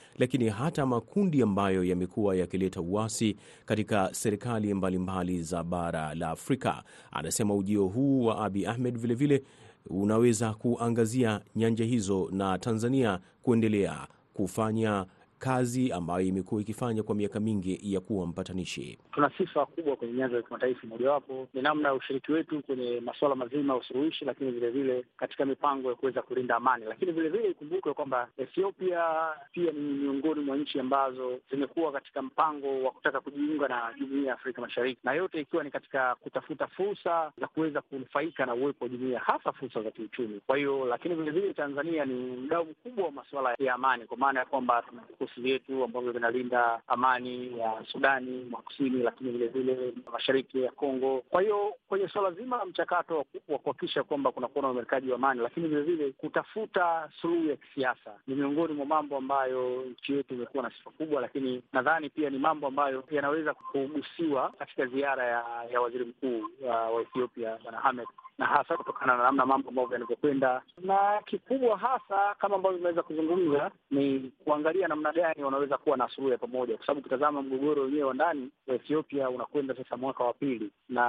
hata 0.58 0.86
makundi 0.86 1.42
ambayo 1.42 1.84
yamekuwa 1.84 2.36
yakileta 2.36 2.82
uasi 2.82 3.36
katika 3.66 4.10
serikali 4.14 4.74
mbalimbali 4.74 5.44
za 5.44 5.64
bara 5.64 6.16
la 6.16 6.30
Afrika. 6.30 6.84
Anasema 7.12 7.56
ujio 7.56 7.86
huu 7.88 8.26
wa 8.26 8.46
Abi 8.46 8.66
Ahmed 8.66 8.98
vilevile 8.98 9.44
unaweza 9.90 10.54
kuangazia 10.54 11.42
nyanja 11.56 11.86
hizo 11.86 12.30
na 12.32 12.58
Tanzania 12.58 13.20
kuendelea 13.42 14.08
kufanya 14.34 15.06
kazi 15.40 15.92
ambayo 15.92 16.22
imekuwa 16.22 16.62
ikifanya 16.62 17.04
kwa 17.04 17.16
miaka 17.16 17.40
mingi 17.40 17.80
ya 17.94 18.00
kuwa 18.00 18.28
mpatanishi. 18.28 18.98
Tuna 19.12 19.32
sifa 19.38 19.66
kubwa 19.66 19.96
kwenye 19.96 20.14
nyanja 20.14 20.36
ya 20.36 20.42
kimataifa, 20.42 20.88
mojawapo 20.88 21.48
ni 21.54 21.62
namna 21.62 21.88
ya 21.90 21.94
ushiriki 21.96 22.32
wetu 22.32 22.62
kwenye 22.64 23.00
masuala 23.02 23.36
mazima 23.36 23.74
ya 23.74 23.80
usuluhishi, 23.80 24.26
lakini 24.26 24.52
vilevile 24.52 25.06
katika 25.18 25.46
mipango 25.46 25.90
ya 25.90 25.96
kuweza 25.96 26.22
kulinda 26.22 26.56
amani. 26.56 26.86
Lakini 26.86 27.12
vilevile 27.12 27.50
ikumbukwe 27.50 27.94
kwamba 27.94 28.28
Ethiopia 28.38 29.04
pia 29.52 29.72
ni 29.72 29.80
miongoni 29.80 30.42
mwa 30.42 30.58
nchi 30.58 30.80
ambazo 30.80 31.40
zimekuwa 31.52 31.92
katika 31.92 32.22
mpango 32.22 32.84
wa 32.84 32.92
kutaka 32.92 33.20
kujiunga 33.20 33.68
na 33.68 33.94
jumuiya 34.00 34.28
ya 34.28 34.34
Afrika 34.34 34.62
Mashariki, 34.62 35.00
na 35.04 35.14
yote 35.14 35.40
ikiwa 35.42 35.64
ni 35.64 35.72
katika 35.72 36.16
kutafuta 36.16 36.68
fursa 36.68 37.32
za 37.42 37.48
kuweza 37.48 37.82
kunufaika 37.82 38.46
na 38.46 38.54
uwepo 38.56 38.86
wa 38.86 38.90
jumuiya, 38.90 39.20
hasa 39.20 39.52
fursa 39.52 39.82
za 39.84 39.92
kiuchumi. 39.92 40.42
Kwa 40.48 40.58
hiyo, 40.58 40.86
lakini 40.86 41.16
vilevile 41.16 41.54
Tanzania 41.54 42.06
ni 42.06 42.14
mdau 42.14 42.66
mkubwa 42.66 43.06
wa 43.06 43.12
masuala 43.12 43.56
ya 43.60 43.74
amani, 43.74 44.06
kwa 44.06 44.18
maana 44.18 44.40
ya 44.40 44.46
kwamba 44.46 44.84
vikosi 45.28 45.42
vyetu 45.42 45.84
ambavyo 45.84 46.12
vinalinda 46.12 46.82
amani 46.88 47.60
ya 47.60 47.84
Sudani 47.92 48.46
mwa 48.50 48.62
kusini, 48.62 49.04
lakini 49.04 49.32
vilevile 49.32 49.94
mashariki 50.12 50.64
ya 50.64 50.72
Kongo. 50.72 51.24
Kwa 51.30 51.42
hiyo 51.42 51.74
kwenye 51.90 52.08
suala 52.08 52.32
zima 52.32 52.58
la 52.58 52.66
mchakato 52.66 53.26
wa 53.48 53.58
kuhakikisha 53.60 54.04
kwamba 54.04 54.32
kunakuwa 54.32 54.62
na 54.62 54.68
uimarikaji 54.68 55.10
wa 55.10 55.16
amani, 55.16 55.42
lakini 55.42 55.68
vilevile 55.68 56.12
kutafuta 56.12 57.10
suluhu 57.22 57.50
ya 57.50 57.56
kisiasa 57.56 58.14
ni 58.28 58.36
miongoni 58.36 58.74
mwa 58.74 58.86
mambo 58.86 59.18
ambayo 59.18 59.82
nchi 59.92 60.14
yetu 60.14 60.34
imekuwa 60.34 60.64
na 60.64 60.70
sifa 60.72 60.92
kubwa, 60.92 61.22
lakini 61.22 61.64
nadhani 61.74 62.10
pia 62.10 62.30
ni 62.30 62.38
mambo 62.38 62.68
ambayo 62.68 63.04
yanaweza 63.12 63.54
kugusiwa 63.54 64.50
katika 64.60 64.86
ziara 64.86 65.24
ya, 65.26 65.44
ya 65.74 65.82
waziri 65.82 66.06
mkuu 66.06 66.38
uh, 66.62 66.70
wa 66.96 67.02
Ethiopia 67.02 67.58
Bwana 67.64 67.84
Ahmed 67.84 68.08
na 68.38 68.46
hasa 68.46 68.78
kutokana 68.78 69.18
na 69.18 69.24
namna 69.24 69.46
mambo 69.46 69.70
ambavyo 69.70 69.94
yanavyokwenda, 69.94 70.62
na 70.82 71.22
kikubwa 71.26 71.78
hasa 71.78 72.36
kama 72.40 72.56
ambavyo 72.56 72.78
imeweza 72.80 73.04
kuzungumza 73.04 73.72
ni 73.92 74.32
kuangalia 74.44 74.88
namna 74.88 75.12
gani 75.18 75.44
wanaweza 75.44 75.78
kuwa 75.78 75.98
na 75.98 76.10
suluhu 76.10 76.32
ya 76.32 76.38
pamoja, 76.38 76.78
kwa 76.78 76.86
sababu 76.86 77.00
ukitazama 77.00 77.42
mgogoro 77.42 77.84
wenyewe 77.84 78.04
wa 78.04 78.14
ndani 78.14 78.50
wa 78.68 78.76
Ethiopia 78.76 79.30
unakwenda 79.30 79.76
sasa 79.76 79.98
mwaka 79.98 80.24
wa 80.24 80.34
pili, 80.34 80.70
na 80.90 81.04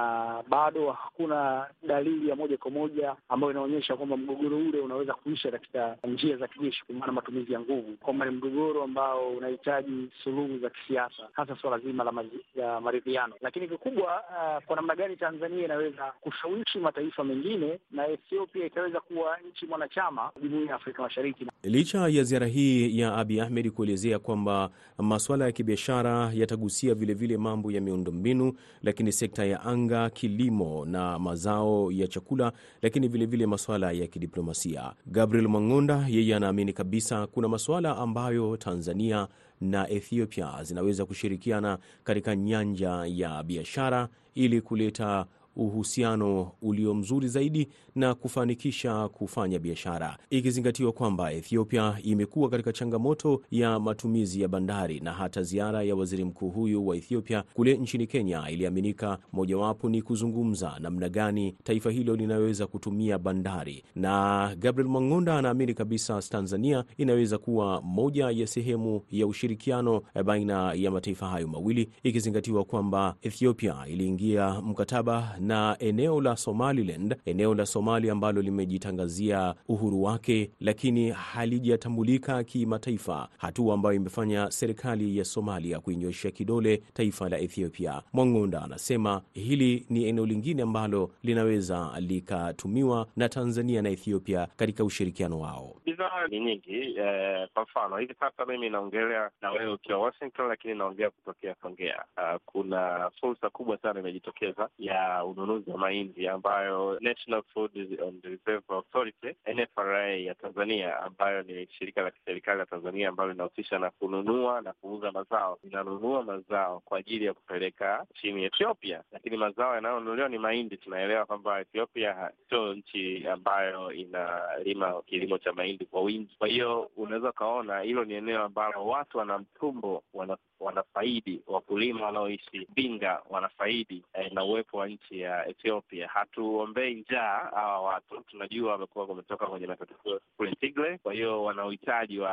bado 0.49 0.91
hakuna 0.91 1.67
dalili 1.87 2.29
ya 2.29 2.35
moja 2.35 2.57
kwa 2.57 2.71
moja 2.71 3.15
ambayo 3.29 3.51
inaonyesha 3.51 3.95
kwamba 3.95 4.17
mgogoro 4.17 4.57
ule 4.57 4.79
unaweza 4.79 5.13
kuisha 5.13 5.51
katika 5.51 5.97
njia 6.07 6.37
za 6.37 6.47
kijeshi, 6.47 6.83
kwa 6.85 6.95
maana 6.95 7.11
matumizi 7.11 7.53
ya 7.53 7.59
nguvu, 7.59 7.97
kwamba 8.01 8.25
ni 8.25 8.31
mgogoro 8.31 8.83
ambao 8.83 9.29
unahitaji 9.29 10.09
suluhu 10.23 10.59
za 10.59 10.69
kisiasa, 10.69 11.23
hasa 11.33 11.55
suala 11.61 11.79
zima 11.79 12.03
la, 12.03 12.13
ya 12.55 12.81
maridhiano. 12.81 13.33
Lakini 13.41 13.67
kikubwa 13.67 14.23
uh, 14.29 14.63
kwa 14.65 14.75
namna 14.75 14.95
gani 14.95 15.15
Tanzania 15.17 15.65
inaweza 15.65 16.13
kushawishi 16.21 16.79
mataifa 16.79 17.23
mengine 17.23 17.79
na 17.91 18.07
Ethiopia 18.07 18.65
itaweza 18.65 18.99
kuwa 18.99 19.37
nchi 19.51 19.65
mwanachama 19.65 20.31
jumuiya 20.43 20.69
ya 20.69 20.75
Afrika 20.75 21.01
Mashariki. 21.01 21.45
Licha 21.63 22.07
ya 22.07 22.23
ziara 22.23 22.47
hii 22.47 22.99
ya 22.99 23.15
Abiy 23.17 23.41
Ahmed 23.41 23.71
kuelezea 23.71 23.98
kwamba 24.19 24.69
masuala 24.97 25.45
ya 25.45 25.51
kibiashara 25.51 26.31
yatagusia 26.33 26.93
vilevile 26.95 27.37
mambo 27.37 27.71
ya 27.71 27.81
miundombinu, 27.81 28.53
lakini 28.83 29.11
sekta 29.11 29.45
ya 29.45 29.61
anga, 29.61 30.09
kilimo 30.09 30.85
na 30.85 31.19
mazao 31.19 31.91
ya 31.91 32.07
chakula, 32.07 32.51
lakini 32.81 33.07
vilevile 33.07 33.45
masuala 33.45 33.91
ya 33.91 34.07
kidiplomasia. 34.07 34.93
Gabriel 35.05 35.47
Mwang'onda 35.47 36.05
yeye 36.09 36.35
anaamini 36.35 36.73
kabisa 36.73 37.27
kuna 37.27 37.47
masuala 37.47 37.97
ambayo 37.97 38.57
Tanzania 38.57 39.27
na 39.61 39.89
Ethiopia 39.89 40.63
zinaweza 40.63 41.05
kushirikiana 41.05 41.77
katika 42.03 42.35
nyanja 42.35 43.05
ya 43.07 43.43
biashara 43.43 44.09
ili 44.35 44.61
kuleta 44.61 45.25
uhusiano 45.59 46.51
ulio 46.61 46.93
mzuri 46.93 47.27
zaidi 47.27 47.67
na 47.95 48.15
kufanikisha 48.15 49.07
kufanya 49.07 49.59
biashara, 49.59 50.17
ikizingatiwa 50.29 50.91
kwamba 50.91 51.33
Ethiopia 51.33 51.97
imekuwa 52.03 52.49
katika 52.49 52.73
changamoto 52.73 53.41
ya 53.51 53.79
matumizi 53.79 54.41
ya 54.41 54.47
bandari, 54.47 54.99
na 54.99 55.11
hata 55.13 55.43
ziara 55.43 55.83
ya 55.83 55.95
waziri 55.95 56.23
mkuu 56.23 56.49
huyu 56.49 56.87
wa 56.87 56.97
Ethiopia 56.97 57.43
kule 57.53 57.77
nchini 57.77 58.07
Kenya 58.07 58.49
iliaminika 58.49 59.17
mojawapo 59.33 59.89
ni 59.89 60.01
kuzungumza 60.01 60.75
namna 60.79 61.09
gani 61.09 61.55
taifa 61.63 61.91
hilo 61.91 62.15
linaweza 62.15 62.67
kutumia 62.67 63.17
bandari, 63.17 63.83
na 63.95 64.55
Gabriel 64.59 64.89
Mwang'onda 64.89 65.37
anaamini 65.37 65.73
kabisa 65.73 66.21
Tanzania 66.21 66.83
inaweza 66.97 67.37
kuwa 67.37 67.81
moja 67.81 68.29
ya 68.31 68.47
sehemu 68.47 69.01
ya 69.11 69.27
ushirikiano 69.27 70.01
baina 70.25 70.73
ya 70.73 70.91
mataifa 70.91 71.27
hayo 71.27 71.47
mawili, 71.47 71.89
ikizingatiwa 72.03 72.63
kwamba 72.63 73.15
Ethiopia 73.21 73.75
iliingia 73.87 74.61
mkataba 74.61 75.35
na 75.49 75.75
eneo 75.79 76.21
la 76.21 76.35
Somaliland, 76.35 77.15
eneo 77.25 77.55
la 77.55 77.65
Somalia 77.65 78.11
ambalo 78.11 78.41
limejitangazia 78.41 79.55
uhuru 79.67 80.03
wake, 80.03 80.51
lakini 80.59 81.09
halijatambulika 81.11 82.43
kimataifa, 82.43 83.29
hatua 83.37 83.73
ambayo 83.73 83.95
imefanya 83.95 84.51
serikali 84.51 85.17
ya 85.17 85.25
Somalia 85.25 85.79
kuinyoshea 85.79 86.31
kidole 86.31 86.77
taifa 86.93 87.29
la 87.29 87.37
Ethiopia. 87.39 88.01
Mwang'onda 88.13 88.61
anasema 88.63 89.21
hili 89.33 89.85
ni 89.89 90.05
eneo 90.05 90.25
lingine 90.25 90.61
ambalo 90.63 91.11
linaweza 91.23 91.91
likatumiwa 91.99 93.07
na 93.15 93.29
Tanzania 93.29 93.81
na 93.81 93.89
Ethiopia 93.89 94.47
katika 94.57 94.83
ushirikiano 94.83 95.39
wao. 95.39 95.75
Bidhaa 95.85 96.27
ni 96.27 96.39
nyingi 96.39 96.95
eh, 96.97 97.47
kwa 97.53 97.63
mfano 97.63 97.97
hivi 97.97 98.15
sasa 98.19 98.45
mimi 98.45 98.69
naongelea 98.69 99.29
na 99.41 99.51
wewe 99.51 99.73
ukiwa 99.73 99.99
Washington, 99.99 100.47
lakini 100.47 100.75
naongea 100.75 101.09
kutokea 101.09 101.55
Songea. 101.61 102.03
Uh, 102.17 102.39
kuna 102.45 103.11
fursa 103.21 103.49
kubwa 103.49 103.77
sana 103.77 103.99
imejitokeza 103.99 104.69
ya 104.79 105.23
ununuzi 105.29 105.71
wa 105.71 105.77
mahindi 105.77 106.27
ambayo 106.27 106.97
National 107.01 107.43
Food 107.53 107.71
and 108.07 108.23
Reserve 108.25 108.63
Authority 108.69 109.35
NFRA 109.53 110.15
ya 110.15 110.35
Tanzania, 110.35 110.99
ambayo 110.99 111.43
ni 111.43 111.67
shirika 111.67 112.01
la 112.01 112.11
kiserikali 112.11 112.57
la 112.59 112.65
Tanzania 112.65 113.09
ambalo 113.09 113.31
linahusisha 113.31 113.79
na 113.79 113.89
kununua 113.91 114.61
na 114.61 114.73
kuuza 114.73 115.11
mazao, 115.11 115.59
linanunua 115.63 116.23
mazao 116.23 116.79
kwa 116.85 116.97
ajili 116.97 117.25
ya 117.25 117.33
kupeleka 117.33 118.05
nchini 118.11 118.43
Ethiopia, 118.43 119.03
lakini 119.11 119.37
mazao 119.37 119.75
yanayonunuliwa 119.75 120.29
ni 120.29 120.37
mahindi. 120.37 120.77
Tunaelewa 120.77 121.25
kwamba 121.25 121.61
Ethiopia 121.61 122.31
sio 122.49 122.73
nchi 122.73 123.27
ambayo 123.27 123.91
inalima 123.91 125.01
kilimo 125.05 125.37
cha 125.37 125.53
mahindi 125.53 125.85
kwa 125.85 126.01
wingi. 126.01 126.35
Kwa 126.39 126.47
hiyo 126.47 126.91
unaweza 126.97 127.29
ukaona 127.29 127.79
hilo 127.81 128.05
ni 128.05 128.13
eneo 128.13 128.43
ambalo 128.43 128.85
watu 128.85 129.17
wana 129.17 129.37
mtumbo 129.37 130.03
wana 130.13 130.37
wanafaidi 130.59 131.41
wakulima 131.47 132.05
wanaoishi 132.05 132.67
Mbinga 132.71 133.21
wanafaidi 133.29 134.03
eh, 134.13 134.31
na 134.33 134.43
uwepo 134.43 134.77
wa 134.77 134.87
nchi 134.87 135.19
ya 135.19 135.47
Ethiopia. 135.47 136.07
Hatuombei 136.07 136.95
njaa 136.95 137.37
hawa 137.55 137.81
watu, 137.81 138.21
tunajua 138.21 138.71
wamekuwa 138.71 139.05
wametoka 139.05 139.47
kwenye 139.47 139.67
matatizo 139.67 140.21
kule 140.37 140.51
Tigray, 140.55 140.97
kwa 140.97 141.13
hiyo 141.13 141.43
wana 141.43 141.65
uhitaji 141.65 142.19
wa 142.19 142.29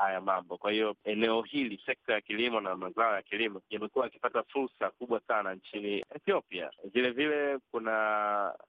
haya 0.00 0.20
mambo. 0.20 0.56
Kwa 0.56 0.72
hiyo 0.72 0.94
eneo 1.04 1.42
hili, 1.42 1.80
sekta 1.86 2.12
ya 2.12 2.20
kilimo 2.20 2.60
na 2.60 2.76
mazao 2.76 3.14
ya 3.14 3.22
kilimo 3.22 3.60
yamekuwa 3.70 4.04
yakipata 4.04 4.42
fursa 4.42 4.90
kubwa 4.90 5.20
sana 5.28 5.54
nchini 5.54 6.04
Ethiopia. 6.14 6.70
Vile 6.92 7.10
vile 7.10 7.58
kuna 7.70 7.90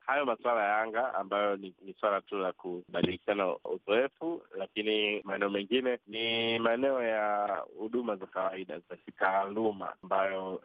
hayo 0.06 0.26
masuala 0.26 0.64
ya 0.64 0.78
anga 0.78 1.14
ambayo 1.14 1.56
ni, 1.56 1.74
ni 1.82 1.94
swala 2.00 2.22
tu 2.22 2.38
la 2.38 2.52
kubadilishana 2.52 3.56
uzoefu, 3.64 4.42
lakini 4.58 5.22
maeneo 5.24 5.50
mengine 5.50 6.00
ni 6.08 6.60
maeneo 6.60 7.04
ya 7.04 7.58
huduma 7.78 8.16
za 8.16 8.26
kawaida 8.26 8.80
za 8.80 8.96
kitaaluma 9.06 9.94
ambayo 10.04 10.62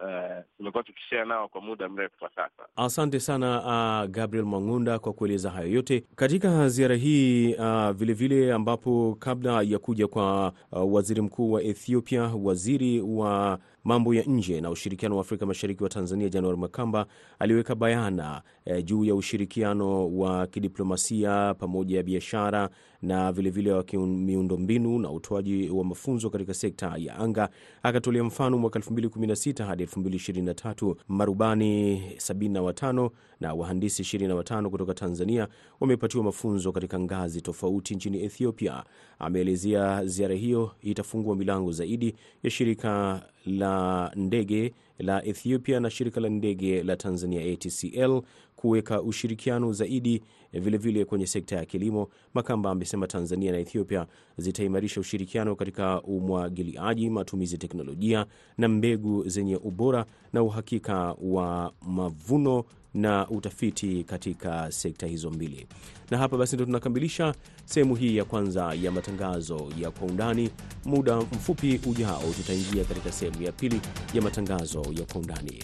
tumekuwa 0.57 0.81
uh, 0.83 0.87
tukishare 0.87 1.25
nao 1.25 1.49
kwa 1.49 1.61
muda 1.61 1.88
mrefu 1.88 2.19
kwa 2.19 2.31
sasa. 2.35 2.62
Asante 2.76 3.21
sana 3.21 3.61
uh, 4.05 4.11
Gabriel 4.11 4.45
Mwang'unda 4.47 4.99
kwa 4.99 5.12
kueleza 5.12 5.50
hayo 5.50 5.69
yote 5.73 6.05
katika 6.17 6.69
ziara 6.69 6.97
hii 6.97 7.55
uh, 7.55 7.91
vilevile 7.91 8.53
ambapo 8.53 9.17
kabla 9.19 9.62
ya 9.62 9.79
kuja 9.79 10.09
kwa 10.09 10.53
uh, 10.73 10.95
waziri 10.95 11.21
mkuu 11.21 11.53
wa 11.53 11.62
Ethiopia, 11.62 12.23
waziri 12.23 13.00
wa 13.00 13.59
mambo 13.85 14.14
ya 14.14 14.23
nje 14.23 14.61
na 14.61 14.71
ushirikiano 14.71 15.14
wa 15.17 15.21
Afrika 15.21 15.47
Mashariki 15.47 15.83
wa 15.83 15.88
Tanzania 15.88 16.29
Januari 16.29 16.59
Makamba 16.59 17.07
aliweka 17.38 17.75
bayana 17.75 18.43
eh, 18.64 18.85
juu 18.85 19.05
ya 19.05 19.14
ushirikiano 19.14 20.17
wa 20.17 20.47
kidiplomasia 20.47 21.55
pamoja 21.55 21.97
ya 21.97 22.03
biashara 22.03 22.69
na 23.05 23.33
vilevile 23.33 23.73
wa 23.73 23.85
miundombinu 24.07 24.99
na 24.99 25.11
utoaji 25.11 25.71
wa 25.71 25.85
mafunzo 25.85 26.31
katika 26.31 26.55
sekta 26.55 26.95
ya 26.99 27.17
anga. 27.17 27.49
Akatolea 27.83 28.25
mfano 28.25 28.59
mwaka 28.59 28.79
2016 28.79 29.65
hadi 29.67 29.85
2023 29.85 30.95
marubani 31.09 31.97
75 32.17 33.11
na 33.41 33.55
wahandisi 33.55 34.03
25 34.03 34.69
kutoka 34.69 34.95
Tanzania 34.95 35.49
wamepatiwa 35.81 36.25
mafunzo 36.25 36.73
katika 36.73 37.01
ngazi 37.01 37.41
tofauti 37.43 37.95
nchini 37.95 38.25
Ethiopia. 38.25 38.85
Ameelezea 39.19 40.07
ziara 40.07 40.35
hiyo 40.35 40.71
itafungua 40.83 41.37
milango 41.37 41.73
zaidi 41.73 42.15
ya 42.43 42.51
shirika 42.51 43.23
la 43.47 44.13
ndege 44.17 44.75
la 44.99 45.25
Ethiopia 45.25 45.81
na 45.81 45.91
shirika 45.91 46.21
la 46.21 46.29
ndege 46.29 46.83
la 46.83 46.97
Tanzania 46.97 47.53
ATCL 47.53 48.21
kuweka 48.64 49.02
ushirikiano 49.02 49.73
zaidi 49.73 50.23
vilevile 50.53 50.79
vile 50.79 51.05
kwenye 51.05 51.27
sekta 51.27 51.57
ya 51.57 51.64
kilimo. 51.64 52.09
Makamba 52.35 52.70
amesema 52.70 53.07
Tanzania 53.07 53.53
na 53.53 53.59
Ethiopia 53.59 54.07
zitaimarisha 54.38 55.00
ushirikiano 55.00 55.57
katika 55.57 56.03
umwagiliaji, 56.03 57.11
matumizi 57.11 57.55
ya 57.55 57.59
teknolojia 57.59 58.27
na 58.59 58.68
mbegu 58.68 59.29
zenye 59.29 59.57
ubora 59.57 60.07
na 60.33 60.42
uhakika 60.42 61.14
wa 61.22 61.72
mavuno 61.83 62.64
na 62.94 63.29
utafiti 63.29 64.05
katika 64.05 64.72
sekta 64.72 65.07
hizo 65.07 65.31
mbili. 65.31 65.66
Na 66.11 66.18
hapa 66.18 66.37
basi 66.37 66.57
ndo 66.57 66.64
tunakamilisha 66.64 67.35
sehemu 67.64 67.94
hii 67.94 68.16
ya 68.16 68.24
kwanza 68.24 68.74
ya 68.83 68.90
matangazo 68.90 69.68
ya 69.81 69.90
kwa 69.90 70.07
undani. 70.09 70.50
Muda 70.85 71.16
mfupi 71.16 71.81
ujao, 71.90 72.22
tutaingia 72.37 72.85
katika 72.85 73.12
sehemu 73.12 73.42
ya 73.42 73.53
pili 73.53 73.81
ya 74.14 74.22
matangazo 74.22 74.83
ya 74.98 75.05
kwa 75.12 75.20
undani. 75.20 75.62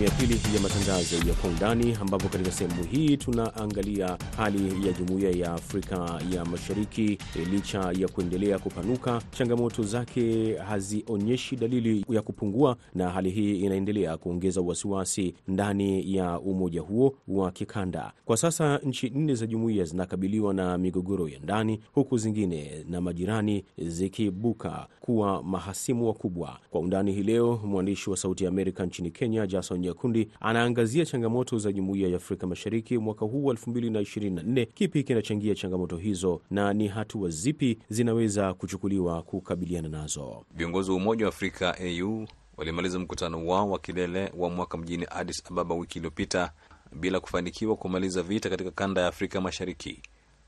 Sehemu 0.00 0.12
ya 0.20 0.26
pili 0.26 0.54
ya 0.56 0.60
matangazo 0.62 1.16
ya 1.28 1.34
kwa 1.34 1.50
undani, 1.50 1.96
ambapo 2.00 2.28
katika 2.28 2.50
sehemu 2.50 2.84
hii 2.84 3.16
tunaangalia 3.16 4.18
hali 4.36 4.86
ya 4.86 4.92
jumuiya 4.92 5.30
ya 5.30 5.52
Afrika 5.52 6.20
ya 6.34 6.44
Mashariki. 6.44 7.18
E, 7.36 7.44
licha 7.50 7.92
ya 7.98 8.08
kuendelea 8.08 8.58
kupanuka, 8.58 9.22
changamoto 9.30 9.82
zake 9.82 10.54
hazionyeshi 10.56 11.56
dalili 11.56 12.04
ya 12.10 12.22
kupungua, 12.22 12.76
na 12.94 13.10
hali 13.10 13.30
hii 13.30 13.60
inaendelea 13.60 14.16
kuongeza 14.16 14.60
wasiwasi 14.60 15.34
ndani 15.48 16.16
ya 16.16 16.38
umoja 16.40 16.80
huo 16.80 17.14
wa 17.28 17.50
kikanda. 17.50 18.12
Kwa 18.24 18.36
sasa 18.36 18.78
nchi 18.78 19.10
nne 19.10 19.34
za 19.34 19.46
jumuiya 19.46 19.84
zinakabiliwa 19.84 20.54
na 20.54 20.78
migogoro 20.78 21.28
ya 21.28 21.38
ndani, 21.38 21.80
huku 21.92 22.18
zingine 22.18 22.84
na 22.88 23.00
majirani 23.00 23.64
zikibuka 23.78 24.86
kuwa 25.00 25.42
mahasimu 25.42 26.06
wakubwa. 26.06 26.58
Kwa 26.70 26.80
undani 26.80 27.12
hii 27.12 27.22
leo, 27.22 27.60
mwandishi 27.64 28.10
wa 28.10 28.16
Sauti 28.16 28.44
ya 28.44 28.50
Amerika 28.50 28.86
nchini 28.86 29.10
Kenya, 29.10 29.46
Jason 29.46 29.89
Nyakundi 29.90 30.28
anaangazia 30.40 31.06
changamoto 31.06 31.58
za 31.58 31.72
jumuiya 31.72 32.08
ya 32.08 32.16
Afrika 32.16 32.46
Mashariki 32.46 32.98
mwaka 32.98 33.24
huu 33.24 33.44
wa 33.44 33.54
2024. 33.54 34.66
Kipi 34.74 35.02
kinachangia 35.04 35.54
changamoto 35.54 35.96
hizo 35.96 36.42
na 36.50 36.72
ni 36.72 36.88
hatua 36.88 37.28
zipi 37.28 37.78
zinaweza 37.88 38.54
kuchukuliwa 38.54 39.22
kukabiliana 39.22 39.88
nazo? 39.88 40.44
Viongozi 40.54 40.90
wa 40.90 40.96
Umoja 40.96 41.24
wa 41.24 41.28
Afrika 41.28 41.76
AU 41.80 42.26
walimaliza 42.56 42.98
mkutano 42.98 43.46
wao 43.46 43.70
wa 43.70 43.78
kilele 43.78 44.32
wa 44.36 44.50
mwaka 44.50 44.78
mjini 44.78 45.06
Addis 45.10 45.42
Ababa 45.50 45.74
wiki 45.74 45.98
iliyopita 45.98 46.52
bila 46.92 47.20
kufanikiwa 47.20 47.76
kumaliza 47.76 48.22
vita 48.22 48.50
katika 48.50 48.70
kanda 48.70 49.00
ya 49.00 49.06
Afrika 49.06 49.40
Mashariki, 49.40 50.02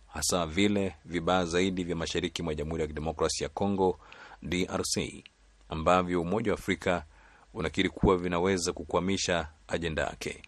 hasa 0.07 0.47
vile 0.47 0.95
vibaya 1.05 1.45
zaidi 1.45 1.85
vya 1.85 1.97
mashariki 1.97 2.43
mwa 2.43 2.55
Jamhuri 2.55 2.83
ya 2.83 2.89
Kidemokrasia 2.89 3.45
ya 3.45 3.49
Kongo, 3.49 3.99
DRC, 4.43 5.25
ambavyo 5.69 6.21
Umoja 6.21 6.53
wa 6.53 6.59
Afrika 6.59 7.05
unakiri 7.55 7.89
kuwa 7.89 8.17
vinaweza 8.19 8.73
kukwamisha 8.73 9.49
ajenda 9.69 10.03
yake. 10.03 10.43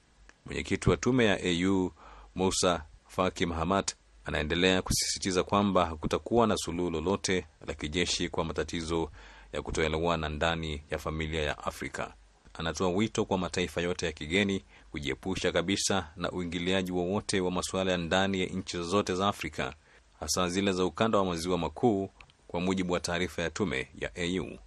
Mwenyekiti 0.47 0.91
wa 0.91 0.97
tume 0.97 1.25
ya 1.25 1.39
AU 1.45 1.91
Musa 2.35 2.85
Faki 3.09 3.47
Mahamat 3.47 3.95
anaendelea 4.25 4.83
kusisitiza 4.83 5.43
kwamba 5.43 5.87
hakutakuwa 5.87 6.47
na 6.47 6.57
suluhu 6.57 6.91
lolote 6.91 7.47
la 7.67 7.75
kijeshi 7.75 8.29
kwa 8.29 8.45
matatizo 8.45 9.11
ya 9.53 9.63
kutoelewana 9.63 10.29
ndani 10.29 10.83
ya 10.91 10.99
familia 10.99 11.43
ya 11.43 11.59
Afrika. 11.59 12.15
Anatoa 12.55 12.89
wito 12.91 13.25
kwa 13.25 13.39
mataifa 13.39 13.81
yote 13.81 14.07
ya 14.07 14.13
kigeni 14.13 14.65
kujiepusha 14.91 15.53
kabisa 15.53 16.11
na 16.17 16.31
uingiliaji 16.31 16.93
wowote 16.93 17.41
wa, 17.41 17.45
wa 17.47 17.51
masuala 17.53 17.93
ya 17.93 17.99
ndani 17.99 18.41
ya 18.41 18.47
nchi 18.47 18.77
zozote 18.77 19.15
za 19.15 19.29
Afrika, 19.29 19.75
hasa 20.21 20.49
zile 20.49 20.73
za 20.73 20.85
ukanda 20.85 21.19
wa 21.19 21.25
maziwa 21.25 21.59
makuu, 21.59 22.11
kwa 22.47 22.61
mujibu 22.61 22.93
wa 22.93 23.01
taarifa 23.01 23.43
ya 23.43 23.51
tume 23.51 23.89
ya 24.01 24.11
AU. 24.17 24.59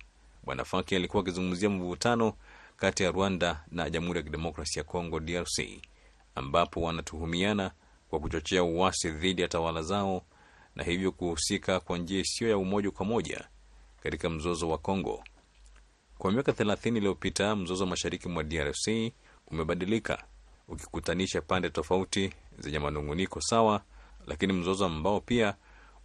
Bwana 0.47 0.65
Faki 0.65 0.95
alikuwa 0.95 1.23
akizungumzia 1.23 1.69
mvutano 1.69 2.33
kati 2.77 3.03
ya 3.03 3.11
Rwanda 3.11 3.63
na 3.71 3.89
Jamhuri 3.89 4.17
ya 4.19 4.23
Kidemokrasia 4.23 4.79
ya 4.79 4.83
Kongo, 4.83 5.19
DRC, 5.19 5.81
ambapo 6.35 6.81
wanatuhumiana 6.81 7.71
kwa 8.09 8.19
kuchochea 8.19 8.63
uasi 8.63 9.09
dhidi 9.11 9.41
ya 9.41 9.47
tawala 9.47 9.81
zao 9.81 10.21
na 10.75 10.83
hivyo 10.83 11.11
kuhusika 11.11 11.79
kwa 11.79 11.97
njia 11.97 12.19
isiyo 12.19 12.49
ya 12.49 12.57
umoja 12.57 12.91
kwa 12.91 13.05
moja 13.05 13.47
katika 14.03 14.29
mzozo 14.29 14.69
wa 14.69 14.77
Kongo. 14.77 15.23
Kwa 16.17 16.31
miaka 16.31 16.53
thelathini 16.53 16.97
iliyopita 16.97 17.55
mzozo 17.55 17.83
wa 17.83 17.89
mashariki 17.89 18.29
mwa 18.29 18.43
DRC 18.43 19.13
umebadilika, 19.47 20.23
ukikutanisha 20.67 21.41
pande 21.41 21.69
tofauti 21.69 22.33
zenye 22.59 22.79
manung'uniko 22.79 23.41
sawa, 23.41 23.81
lakini 24.27 24.53
mzozo 24.53 24.85
ambao 24.85 25.19
pia 25.21 25.55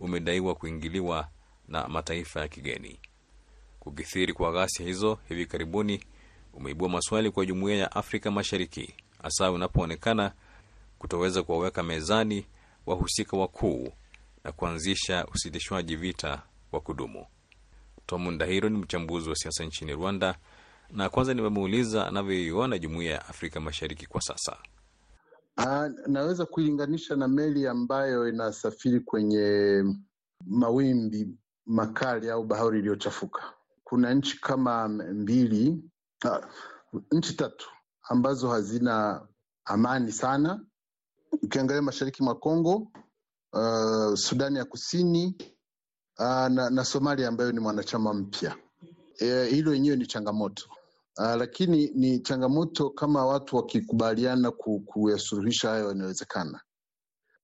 umedaiwa 0.00 0.54
kuingiliwa 0.54 1.28
na 1.68 1.88
mataifa 1.88 2.40
ya 2.40 2.48
kigeni. 2.48 3.00
Kukithiri 3.82 4.32
kwa 4.32 4.52
ghasia 4.52 4.86
hizo 4.86 5.18
hivi 5.28 5.46
karibuni 5.46 6.04
umeibua 6.54 6.88
maswali 6.88 7.30
kwa 7.30 7.46
jumuiya 7.46 7.78
ya 7.78 7.92
Afrika 7.92 8.30
Mashariki, 8.30 8.94
hasa 9.22 9.50
unapoonekana 9.52 10.32
kutoweza 10.98 11.42
kuwaweka 11.42 11.82
mezani 11.82 12.46
wahusika 12.86 13.36
wakuu 13.36 13.92
na 14.44 14.52
kuanzisha 14.52 15.26
usitishwaji 15.34 15.96
vita 15.96 16.42
wa 16.72 16.80
kudumu. 16.80 17.26
Tom 18.06 18.30
Ndahiro 18.30 18.68
ni 18.68 18.78
mchambuzi 18.78 19.28
wa 19.28 19.36
siasa 19.36 19.64
nchini 19.64 19.92
Rwanda, 19.92 20.38
na 20.90 21.08
kwanza 21.08 21.34
nimemuuliza 21.34 22.06
anavyoiona 22.06 22.78
jumuiya 22.78 23.12
ya 23.12 23.28
Afrika 23.28 23.60
Mashariki 23.60 24.06
kwa 24.06 24.20
sasa. 24.20 24.56
Aa, 25.56 25.88
naweza 26.06 26.46
kuilinganisha 26.46 27.16
na 27.16 27.28
meli 27.28 27.66
ambayo 27.66 28.28
inasafiri 28.28 29.00
kwenye 29.00 29.84
mawimbi 30.46 31.28
makali 31.66 32.30
au 32.30 32.44
bahari 32.44 32.78
iliyochafuka. 32.78 33.54
Kuna 33.92 34.14
nchi 34.14 34.40
kama 34.40 34.88
mbili, 34.88 35.82
uh, 36.24 36.44
nchi 37.12 37.36
tatu 37.36 37.70
ambazo 38.02 38.48
hazina 38.48 39.26
amani 39.64 40.12
sana. 40.12 40.64
Ukiangalia 41.42 41.82
mashariki 41.82 42.22
mwa 42.22 42.34
Kongo, 42.34 42.92
uh, 43.52 44.14
Sudani 44.14 44.58
ya 44.58 44.64
Kusini 44.64 45.36
uh, 46.18 46.24
na, 46.48 46.70
na 46.70 46.84
Somalia 46.84 47.28
ambayo 47.28 47.52
ni 47.52 47.60
mwanachama 47.60 48.14
mpya. 48.14 48.56
E, 49.18 49.44
hilo 49.44 49.74
yenyewe 49.74 49.96
ni 49.96 50.06
changamoto 50.06 50.64
uh, 51.18 51.34
lakini 51.34 51.90
ni 51.94 52.20
changamoto 52.20 52.90
kama 52.90 53.26
watu 53.26 53.56
wakikubaliana 53.56 54.50
ku, 54.50 54.80
kuyasuluhisha 54.80 55.70
hayo 55.70 55.88
yanawezekana. 55.88 56.60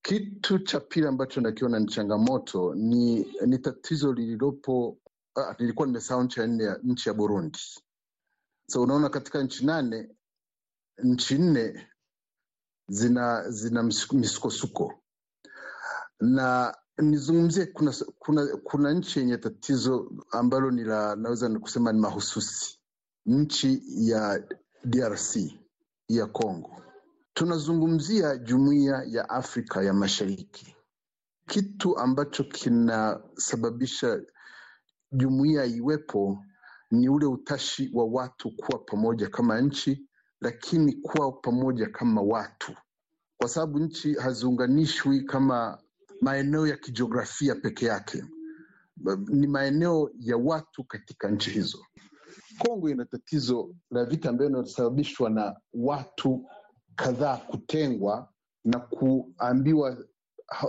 Kitu 0.02 0.58
cha 0.58 0.80
pili 0.80 1.06
ambacho 1.06 1.40
nakiona 1.40 1.78
ni 1.80 1.86
changamoto 1.86 2.74
ni, 2.74 3.26
ni 3.46 3.58
tatizo 3.58 4.12
lililopo. 4.12 4.98
Ah, 5.38 5.54
nilikuwa 5.58 5.86
nimesahau 5.86 6.22
nchi 6.22 6.40
ya 6.40 6.46
nne, 6.46 6.74
nchi 6.82 7.08
ya 7.08 7.14
Burundi. 7.14 7.58
So 8.70 8.82
unaona 8.82 9.08
katika 9.08 9.42
nchi 9.42 9.66
nane, 9.66 10.08
nchi 11.02 11.38
nne 11.38 11.88
zina 12.88 13.50
zina 13.50 13.82
misukosuko 14.12 15.02
na 16.20 16.76
nizungumzie, 16.98 17.66
kuna, 17.66 17.94
kuna, 18.18 18.46
kuna 18.56 18.92
nchi 18.92 19.18
yenye 19.18 19.36
tatizo 19.38 20.12
ambalo 20.30 20.70
ni 20.70 20.84
la 20.84 21.16
naweza 21.16 21.58
kusema 21.58 21.92
ni 21.92 22.00
mahususi, 22.00 22.78
nchi 23.26 23.82
ya 24.10 24.44
DRC 24.84 25.36
ya 26.08 26.26
Congo. 26.26 26.82
Tunazungumzia 27.34 28.36
jumuiya 28.36 29.04
ya 29.08 29.28
Afrika 29.30 29.82
ya 29.82 29.92
Mashariki. 29.94 30.76
Kitu 31.46 31.98
ambacho 31.98 32.44
kinasababisha 32.44 34.20
jumuiya 35.12 35.64
iwepo 35.64 36.44
ni 36.90 37.08
ule 37.08 37.26
utashi 37.26 37.90
wa 37.94 38.04
watu 38.04 38.56
kuwa 38.56 38.78
pamoja 38.78 39.28
kama 39.28 39.60
nchi, 39.60 40.08
lakini 40.40 40.92
kuwa 40.92 41.32
pamoja 41.32 41.86
kama 41.88 42.20
watu, 42.22 42.72
kwa 43.36 43.48
sababu 43.48 43.78
nchi 43.78 44.14
haziunganishwi 44.14 45.20
kama 45.24 45.78
maeneo 46.20 46.66
ya 46.66 46.76
kijiografia 46.76 47.54
peke 47.54 47.86
yake, 47.86 48.24
ni 49.28 49.46
maeneo 49.46 50.10
ya 50.20 50.36
watu 50.36 50.84
katika 50.84 51.30
nchi 51.30 51.50
hizo. 51.50 51.78
Kongo 52.58 52.90
ina 52.90 53.04
tatizo 53.04 53.74
la 53.90 54.04
vita 54.04 54.28
ambayo 54.30 54.50
inasababishwa 54.50 55.30
na 55.30 55.56
watu 55.74 56.48
kadhaa 56.96 57.36
kutengwa 57.36 58.32
na 58.64 58.78
kuambiwa 58.78 59.98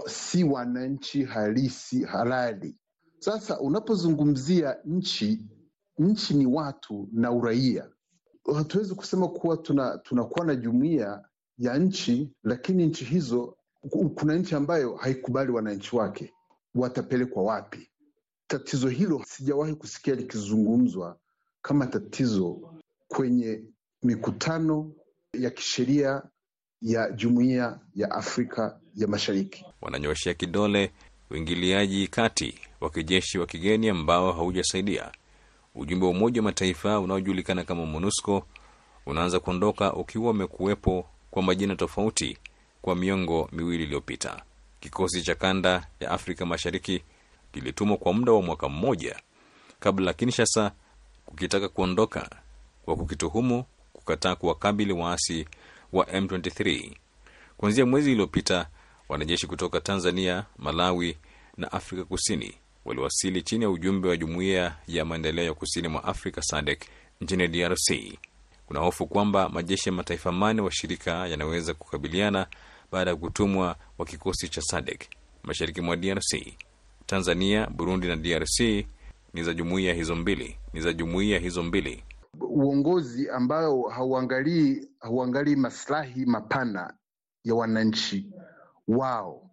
si 0.08 0.44
wananchi 0.44 1.24
halisi 1.24 2.04
halali. 2.04 2.78
Sasa 3.20 3.60
unapozungumzia 3.60 4.78
nchi, 4.86 5.40
nchi 5.98 6.34
ni 6.34 6.46
watu 6.46 7.10
na 7.12 7.32
uraia. 7.32 7.90
Hatuwezi 8.56 8.96
kusema 8.96 9.28
kuwa 9.28 9.58
tuna 9.58 9.98
tunakuwa 9.98 10.46
na 10.46 10.56
jumuiya 10.56 11.26
ya 11.58 11.78
nchi, 11.78 12.32
lakini 12.44 12.86
nchi 12.86 13.06
hizo, 13.06 13.58
kuna 14.16 14.36
nchi 14.36 14.56
ambayo 14.56 14.96
haikubali 14.96 15.52
wananchi 15.52 15.96
wake, 15.96 16.34
watapelekwa 16.76 17.44
wapi? 17.44 17.90
Tatizo 18.48 18.88
hilo 18.90 19.24
sijawahi 19.28 19.76
kusikia 19.76 20.16
likizungumzwa 20.16 21.18
kama 21.62 21.88
tatizo 21.88 22.74
kwenye 23.08 23.64
mikutano 24.04 24.92
ya 25.34 25.50
kisheria 25.50 26.22
ya 26.82 27.12
jumuiya 27.12 27.80
ya 27.96 28.12
Afrika 28.12 28.80
ya 28.96 29.08
Mashariki. 29.08 29.66
Wananyoshea 29.82 30.34
kidole 30.34 30.92
uingiliaji 31.32 32.08
kati 32.08 32.60
wa 32.82 32.90
kijeshi 32.90 33.40
wa 33.40 33.46
kigeni 33.46 33.90
ambao 33.90 34.32
haujasaidia. 34.34 35.12
Ujumbe 35.76 36.06
wa 36.06 36.12
Umoja 36.12 36.42
wa 36.42 36.46
Mataifa 36.46 37.00
unaojulikana 37.00 37.64
kama 37.64 37.86
MONUSCO 37.86 38.44
unaanza 39.06 39.40
kuondoka 39.40 39.94
ukiwa 39.94 40.32
umekuwepo 40.32 41.06
kwa 41.32 41.44
majina 41.44 41.76
tofauti 41.76 42.38
kwa 42.82 42.96
miongo 42.96 43.50
miwili 43.52 43.84
iliyopita. 43.84 44.42
Kikosi 44.80 45.22
cha 45.22 45.36
kanda 45.36 45.88
ya 46.00 46.12
Afrika 46.12 46.46
Mashariki 46.46 47.04
kilitumwa 47.52 47.98
kwa 47.98 48.14
muda 48.14 48.32
wa 48.32 48.42
mwaka 48.42 48.70
mmoja 48.70 49.20
kabla 49.80 50.14
Kinshasa 50.14 50.72
kukitaka 51.26 51.70
kuondoka 51.70 52.30
kwa 52.86 52.96
kukituhumu 52.96 53.66
kukataa 53.94 54.36
kuwakabili 54.36 54.94
waasi 54.94 55.46
wa 55.94 56.06
M23. 56.06 56.92
Kuanzia 57.58 57.86
mwezi 57.86 58.12
uliopita, 58.12 58.68
wanajeshi 59.10 59.48
kutoka 59.48 59.82
Tanzania, 59.82 60.46
Malawi 60.58 61.18
na 61.58 61.72
Afrika 61.72 62.04
Kusini 62.06 62.54
waliwasili 62.86 63.42
chini 63.42 63.64
ya 63.64 63.70
ujumbe 63.70 64.10
wa 64.10 64.18
Jumuiya 64.18 64.76
ya 64.88 65.06
Maendeleo 65.06 65.46
ya 65.46 65.54
Kusini 65.54 65.88
mwa 65.88 66.04
Afrika 66.04 66.42
SADC 66.42 66.82
nchini 67.22 67.48
DRC. 67.48 68.18
Kuna 68.66 68.80
hofu 68.80 69.08
kwamba 69.08 69.50
majeshi 69.50 69.90
ya 69.90 69.94
mataifa 69.94 70.32
mane 70.32 70.62
washirika 70.62 71.28
yanaweza 71.28 71.74
kukabiliana 71.74 72.48
baada 72.92 73.12
ya 73.12 73.18
kutumwa 73.18 73.76
kwa 73.98 74.06
kikosi 74.06 74.50
cha 74.50 74.62
SADC 74.62 75.04
mashariki 75.44 75.82
mwa 75.82 75.96
DRC. 75.98 76.54
Tanzania, 77.06 77.68
Burundi 77.68 78.08
na 78.08 78.16
DRC 78.16 78.60
ni 79.34 79.44
za 79.44 79.54
jumuiya 79.54 79.94
hizo 79.94 80.16
mbili, 80.16 80.58
ni 80.74 80.82
za 80.82 80.94
jumuiya 80.94 81.40
hizo 81.40 81.64
mbili. 81.64 82.04
Uongozi 82.42 83.30
ambayo 83.30 83.82
hauangalii 83.82 84.88
hauangalii 85.00 85.56
maslahi 85.56 86.26
mapana 86.26 86.94
ya 87.44 87.56
wananchi 87.56 88.30
wao. 88.88 89.49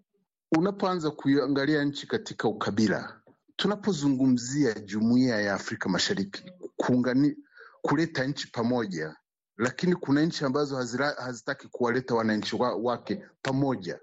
Unapoanza 0.53 1.11
kuiangalia 1.11 1.85
nchi 1.85 2.07
katika 2.07 2.49
ukabila, 2.49 3.21
tunapozungumzia 3.57 4.75
jumuiya 4.75 5.41
ya 5.41 5.55
Afrika 5.55 5.89
Mashariki 5.89 6.45
kuungani, 6.77 7.37
kuleta 7.83 8.25
nchi 8.25 8.51
pamoja, 8.53 9.17
lakini 9.57 9.95
kuna 9.97 10.23
nchi 10.23 10.45
ambazo 10.45 10.77
hazira, 10.77 11.11
hazitaki 11.11 11.69
kuwaleta 11.69 12.15
wananchi 12.15 12.57
wa, 12.57 12.75
wake 12.77 13.23
pamoja. 13.43 14.01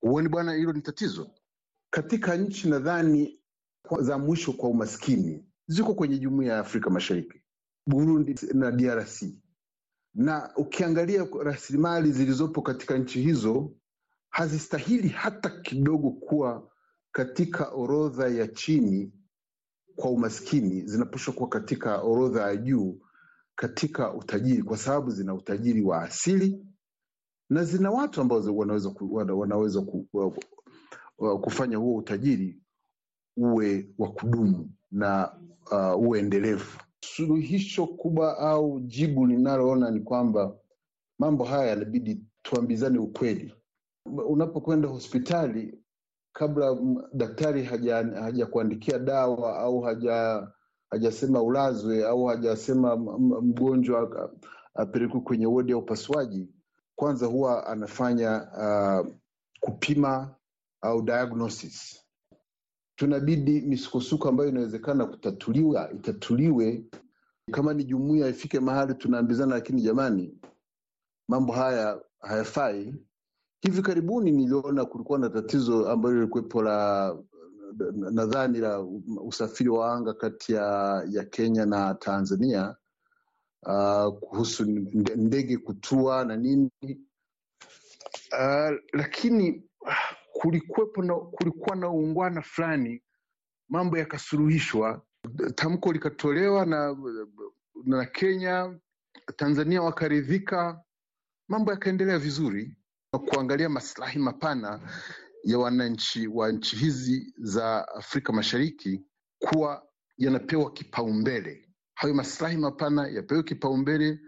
Huoni 0.00 0.28
bwana, 0.28 0.52
hilo 0.54 0.72
ni 0.72 0.82
tatizo 0.82 1.30
katika 1.90 2.36
nchi 2.36 2.68
nadhani 2.68 3.40
za 4.00 4.18
mwisho 4.18 4.52
kwa 4.52 4.68
umaskini 4.68 5.44
ziko 5.66 5.94
kwenye 5.94 6.18
jumuiya 6.18 6.52
ya 6.54 6.58
Afrika 6.60 6.90
Mashariki, 6.90 7.42
Burundi 7.86 8.34
na 8.54 8.70
DRC. 8.70 9.22
Na 10.14 10.56
ukiangalia 10.56 11.26
rasilimali 11.42 12.12
zilizopo 12.12 12.62
katika 12.62 12.98
nchi 12.98 13.22
hizo 13.22 13.72
hazistahili 14.36 15.08
hata 15.08 15.50
kidogo 15.50 16.10
kuwa 16.10 16.70
katika 17.12 17.68
orodha 17.68 18.28
ya 18.28 18.48
chini 18.48 19.12
kwa 19.96 20.10
umaskini, 20.10 20.82
zinapaswa 20.82 21.34
kuwa 21.34 21.48
katika 21.48 22.00
orodha 22.02 22.42
ya 22.42 22.56
juu 22.56 23.00
katika 23.54 24.14
utajiri, 24.14 24.62
kwa 24.62 24.76
sababu 24.76 25.10
zina 25.10 25.34
utajiri 25.34 25.82
wa 25.82 26.02
asili 26.02 26.66
na 27.50 27.64
zina 27.64 27.90
watu 27.90 28.20
ambao 28.20 28.42
wanaweza, 28.56 28.90
ku, 28.90 29.14
wanaweza 29.14 29.80
ku, 29.82 30.08
kufanya 31.40 31.76
huo 31.76 31.96
utajiri 31.96 32.60
uwe 33.36 33.90
wa 33.98 34.12
kudumu 34.12 34.70
na 34.90 35.32
uh, 35.72 36.02
uwe 36.02 36.18
endelevu. 36.18 36.78
Suluhisho 37.00 37.86
kubwa 37.86 38.38
au 38.38 38.80
jibu 38.80 39.26
linaloona 39.26 39.90
ni 39.90 40.00
kwamba 40.00 40.56
mambo 41.18 41.44
haya 41.44 41.66
yanabidi 41.66 42.20
tuambizane 42.42 42.98
ukweli. 42.98 43.55
Unapokwenda 44.28 44.88
hospitali, 44.88 45.78
kabla 46.32 46.76
daktari 47.12 47.64
hajakuandikia 47.64 48.94
haja 48.94 49.04
dawa 49.06 49.58
au 49.58 49.80
haja 49.80 50.48
hajasema 50.90 51.42
ulazwe 51.42 52.06
au 52.06 52.24
hajasema 52.24 52.96
mgonjwa 53.42 54.30
apelekwe 54.74 55.20
kwenye 55.20 55.46
wodi 55.46 55.72
ya 55.72 55.78
upasuaji, 55.78 56.48
kwanza 56.96 57.26
huwa 57.26 57.66
anafanya 57.66 58.48
uh, 58.58 59.12
kupima 59.60 60.34
au 60.82 61.02
diagnosis 61.02 62.06
tunabidi 62.96 63.60
misukosuko 63.60 64.28
ambayo 64.28 64.48
inawezekana 64.50 65.06
kutatuliwa 65.06 65.92
itatuliwe. 65.92 66.84
Kama 67.52 67.74
ni 67.74 67.84
jumuiya 67.84 68.28
ifike 68.28 68.60
mahali 68.60 68.94
tunaambizana, 68.94 69.54
lakini 69.54 69.82
jamani, 69.82 70.38
mambo 71.28 71.52
haya 71.52 72.00
hayafai. 72.20 72.94
Hivi 73.66 73.82
karibuni 73.82 74.30
niliona 74.32 74.84
kulikuwa 74.84 75.18
na 75.18 75.30
tatizo 75.30 75.90
ambalo 75.90 76.14
lilikuwepo 76.14 76.62
la 76.62 77.16
nadhani 77.92 78.58
la 78.58 78.80
usafiri 79.24 79.68
wa 79.70 79.92
anga 79.94 80.14
kati 80.14 80.52
ya, 80.52 81.02
ya 81.10 81.24
Kenya 81.24 81.66
na 81.66 81.94
Tanzania 81.94 82.76
uh, 83.62 84.18
kuhusu 84.18 84.64
ndege 85.16 85.56
kutua 85.56 86.24
na 86.24 86.36
nini. 86.36 86.70
uh, 88.32 88.76
lakini 88.92 89.62
kulikuwepo 90.32 91.02
na, 91.02 91.14
kulikuwa 91.14 91.76
na 91.76 91.90
uungwana 91.90 92.42
fulani, 92.42 93.02
mambo 93.68 93.98
yakasuluhishwa, 93.98 95.02
tamko 95.54 95.92
likatolewa 95.92 96.66
na, 96.66 96.96
na 97.84 98.04
Kenya, 98.04 98.78
Tanzania 99.36 99.82
wakaridhika, 99.82 100.80
mambo 101.48 101.70
yakaendelea 101.70 102.18
vizuri, 102.18 102.76
kuangalia 103.18 103.68
maslahi 103.68 104.18
mapana 104.18 104.80
ya 105.44 105.58
wananchi 105.58 106.26
wa 106.26 106.52
nchi 106.52 106.76
hizi 106.76 107.34
za 107.38 107.88
Afrika 107.88 108.32
Mashariki 108.32 109.02
kuwa 109.38 109.82
yanapewa 110.18 110.72
kipaumbele. 110.72 111.68
Hayo 111.94 112.14
maslahi 112.14 112.56
mapana 112.56 113.08
yapewe 113.08 113.42
kipaumbele, 113.42 114.20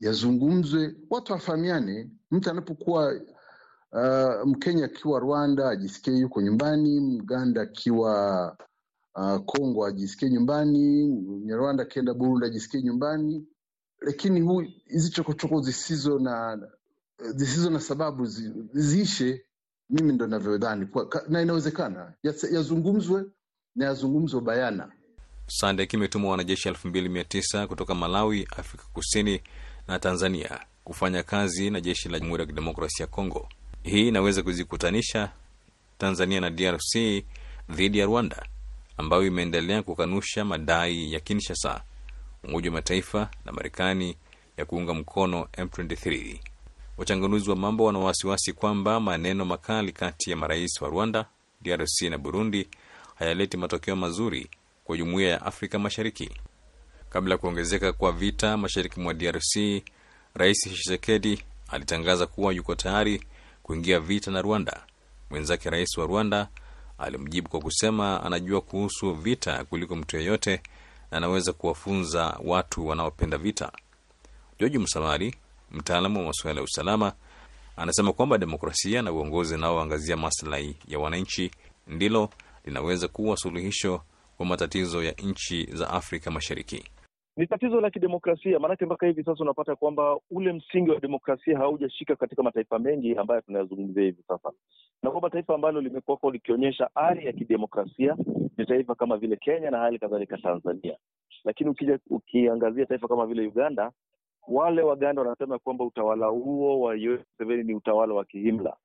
yazungumzwe, 0.00 0.94
watu 1.10 1.32
wafahamiane. 1.32 2.10
Mtu 2.30 2.50
anapokuwa 2.50 3.12
uh, 3.92 4.46
Mkenya 4.48 4.84
akiwa 4.84 5.20
Rwanda 5.20 5.68
ajisikie 5.70 6.14
yuko 6.18 6.42
nyumbani, 6.42 7.00
Mganda 7.00 7.62
akiwa 7.62 8.56
uh, 9.14 9.36
Kongo 9.44 9.86
ajisikie 9.86 10.30
nyumbani, 10.30 11.06
Mnyarwanda 11.08 11.82
akienda 11.82 12.14
Burundi 12.14 12.46
ajisikie 12.46 12.82
nyumbani. 12.82 13.46
Lakini 14.00 14.70
hizi 14.86 15.10
chokochoko 15.10 15.60
zisizo 15.60 16.18
na 16.18 16.58
zisizo 17.18 17.70
na 17.70 17.80
sababu 17.80 18.26
zi, 18.26 18.52
ziishe. 18.72 19.42
Mimi 19.90 20.12
ndo 20.12 20.26
navyodhani, 20.26 20.88
na 21.28 21.42
inawezekana 21.42 22.12
yazungumzwe 22.52 23.24
na 23.76 23.84
yazungumzwe 23.84 24.40
bayana. 24.40 24.92
SADC 25.46 25.92
imetuma 25.92 26.28
wanajeshi 26.28 26.68
elfu 26.68 26.88
mbili 26.88 27.08
mia 27.08 27.24
tisa 27.24 27.66
kutoka 27.66 27.94
Malawi, 27.94 28.48
Afrika 28.56 28.84
Kusini 28.92 29.40
na 29.88 29.98
Tanzania 29.98 30.60
kufanya 30.84 31.22
kazi 31.22 31.70
na 31.70 31.80
jeshi 31.80 32.08
la 32.08 32.18
Jamhuri 32.20 32.40
ya 32.40 32.46
Kidemokrasia 32.46 33.04
ya 33.04 33.06
Kongo. 33.06 33.48
Hii 33.82 34.08
inaweza 34.08 34.42
kuzikutanisha 34.42 35.30
Tanzania 35.98 36.40
na 36.40 36.50
DRC 36.50 37.24
dhidi 37.70 37.98
ya 37.98 38.06
Rwanda 38.06 38.46
ambayo 38.96 39.26
imeendelea 39.26 39.82
kukanusha 39.82 40.44
madai 40.44 41.12
ya 41.12 41.20
Kinshasa, 41.20 41.82
Umoja 42.44 42.70
wa 42.70 42.74
Mataifa 42.74 43.30
na 43.44 43.52
Marekani 43.52 44.16
ya 44.56 44.64
kuunga 44.64 44.94
mkono 44.94 45.48
M23. 45.52 46.38
Wachanganuzi 46.96 47.50
wa 47.50 47.56
mambo 47.56 47.84
wana 47.84 47.98
wasiwasi 47.98 48.52
kwamba 48.52 49.00
maneno 49.00 49.44
makali 49.44 49.92
kati 49.92 50.30
ya 50.30 50.36
marais 50.36 50.82
wa 50.82 50.88
Rwanda, 50.88 51.26
DRC 51.62 52.02
na 52.02 52.18
Burundi 52.18 52.68
hayaleti 53.14 53.56
matokeo 53.56 53.96
mazuri 53.96 54.50
kwa 54.84 54.96
jumuiya 54.96 55.30
ya 55.30 55.42
Afrika 55.46 55.78
Mashariki. 55.78 56.30
Kabla 57.08 57.34
ya 57.34 57.38
kuongezeka 57.38 57.92
kwa 57.92 58.12
vita 58.12 58.56
mashariki 58.56 59.00
mwa 59.00 59.14
DRC, 59.14 59.82
Rais 60.34 60.58
Tshisekedi 60.60 61.42
alitangaza 61.68 62.26
kuwa 62.26 62.52
yuko 62.52 62.74
tayari 62.74 63.24
kuingia 63.62 64.00
vita 64.00 64.30
na 64.30 64.42
Rwanda. 64.42 64.86
Mwenzake 65.30 65.70
rais 65.70 65.98
wa 65.98 66.06
Rwanda 66.06 66.48
alimjibu 66.98 67.48
kwa 67.48 67.60
kusema 67.60 68.22
anajua 68.22 68.60
kuhusu 68.60 69.14
vita 69.14 69.64
kuliko 69.64 69.96
mtu 69.96 70.16
yeyote 70.16 70.60
na 71.10 71.16
anaweza 71.16 71.52
kuwafunza 71.52 72.38
watu 72.44 72.86
wanaopenda 72.86 73.38
vita. 73.38 73.72
George 74.58 74.78
Musamali, 74.78 75.34
mtaalamu 75.76 76.18
wa 76.20 76.26
masuala 76.26 76.60
ya 76.60 76.64
usalama, 76.64 77.12
anasema 77.76 78.12
kwamba 78.12 78.38
demokrasia 78.38 79.02
na 79.02 79.12
uongozi 79.12 79.54
unaoangazia 79.54 80.16
maslahi 80.16 80.76
ya 80.88 80.98
wananchi 80.98 81.50
ndilo 81.86 82.28
linaweza 82.64 83.08
kuwa 83.08 83.36
suluhisho 83.36 84.00
kwa 84.36 84.46
matatizo 84.46 85.02
ya 85.04 85.12
nchi 85.12 85.64
za 85.72 85.90
Afrika 85.90 86.30
Mashariki. 86.30 86.84
Ni 87.36 87.46
tatizo 87.46 87.80
la 87.80 87.90
kidemokrasia, 87.90 88.58
maanake 88.58 88.86
mpaka 88.86 89.06
hivi 89.06 89.24
sasa 89.24 89.44
unapata 89.44 89.76
kwamba 89.76 90.18
ule 90.30 90.52
msingi 90.52 90.90
wa 90.90 91.00
demokrasia 91.00 91.58
haujashika 91.58 92.16
katika 92.16 92.42
mataifa 92.42 92.78
mengi 92.78 93.14
ambayo 93.16 93.40
tunayazungumzia 93.40 94.02
hivi 94.02 94.22
sasa, 94.28 94.50
na 95.02 95.10
kwamba 95.10 95.30
taifa 95.30 95.54
ambalo 95.54 95.80
limekuwako 95.80 96.30
likionyesha 96.30 96.90
ari 96.94 97.26
ya 97.26 97.32
kidemokrasia 97.32 98.16
ni 98.56 98.66
taifa 98.66 98.94
kama 98.94 99.16
vile 99.16 99.36
Kenya 99.36 99.70
na 99.70 99.78
hali 99.78 99.98
kadhalika 99.98 100.38
Tanzania. 100.38 100.96
Lakini 101.44 101.70
ukija 101.70 101.98
ukiangazia 102.10 102.86
taifa 102.86 103.08
kama 103.08 103.26
vile 103.26 103.46
Uganda, 103.46 103.92
wale 104.48 104.82
Waganda 104.82 105.22
wanasema 105.22 105.58
kwamba 105.58 105.84
utawala 105.84 106.26
huo 106.26 106.80
wa 106.80 106.94
Museveni 106.96 107.62
ni 107.64 107.74
utawala 107.74 108.14
wa 108.14 108.24
kihimla. 108.24 108.76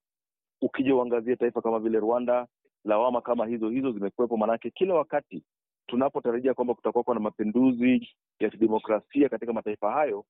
Ukija 0.62 0.94
uangazia 0.94 1.36
taifa 1.36 1.62
kama 1.62 1.78
vile 1.78 2.00
Rwanda, 2.00 2.46
lawama 2.84 3.20
kama 3.20 3.46
hizo 3.46 3.68
hizo 3.68 3.92
zimekuwepo, 3.92 4.36
maanake 4.36 4.70
kila 4.70 4.94
wakati 4.94 5.42
tunapotarajia 5.86 6.54
kwamba 6.54 6.74
kutakuwa 6.74 7.14
na 7.14 7.20
mapinduzi 7.20 8.08
ya 8.40 8.50
kidemokrasia 8.50 9.28
katika 9.28 9.52
mataifa 9.52 9.92
hayo, 9.92 10.24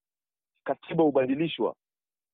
katiba 0.64 1.03
hubadilishwa 1.05 1.75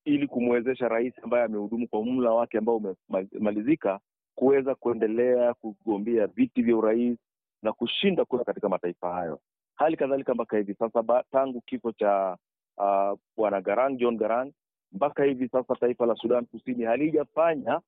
ili 0.05 0.27
kumwezesha 0.27 0.89
rais 0.89 1.15
ambaye 1.23 1.45
amehudumu 1.45 1.89
kwa 1.89 2.05
mla 2.05 2.31
wake 2.31 2.59
ambao 2.59 2.83
umemalizika 3.11 4.01
kuweza 4.35 4.75
kuendelea 4.75 5.55
kugombea 5.55 6.27
viti 6.27 6.63
vya 6.63 6.77
urais 6.77 7.19
na 7.63 7.73
kushinda 7.73 8.25
kura 8.25 8.45
katika 8.45 8.69
mataifa 8.69 9.13
hayo. 9.13 9.41
Hali 9.75 9.97
kadhalika 9.97 10.35
mpaka 10.35 10.57
hivi 10.57 10.75
sasa, 10.75 11.25
tangu 11.31 11.61
kifo 11.61 11.93
cha 11.93 12.37
uh, 12.79 13.19
bwana 13.37 13.61
Garang, 13.61 13.97
John 13.99 14.17
Garang, 14.17 14.53
mpaka 14.93 15.25
hivi 15.25 15.49
sasa 15.49 15.75
taifa 15.75 16.07
la 16.07 16.15
Sudan 16.15 16.47
Kusini 16.47 16.85
halijafanya 16.85 17.81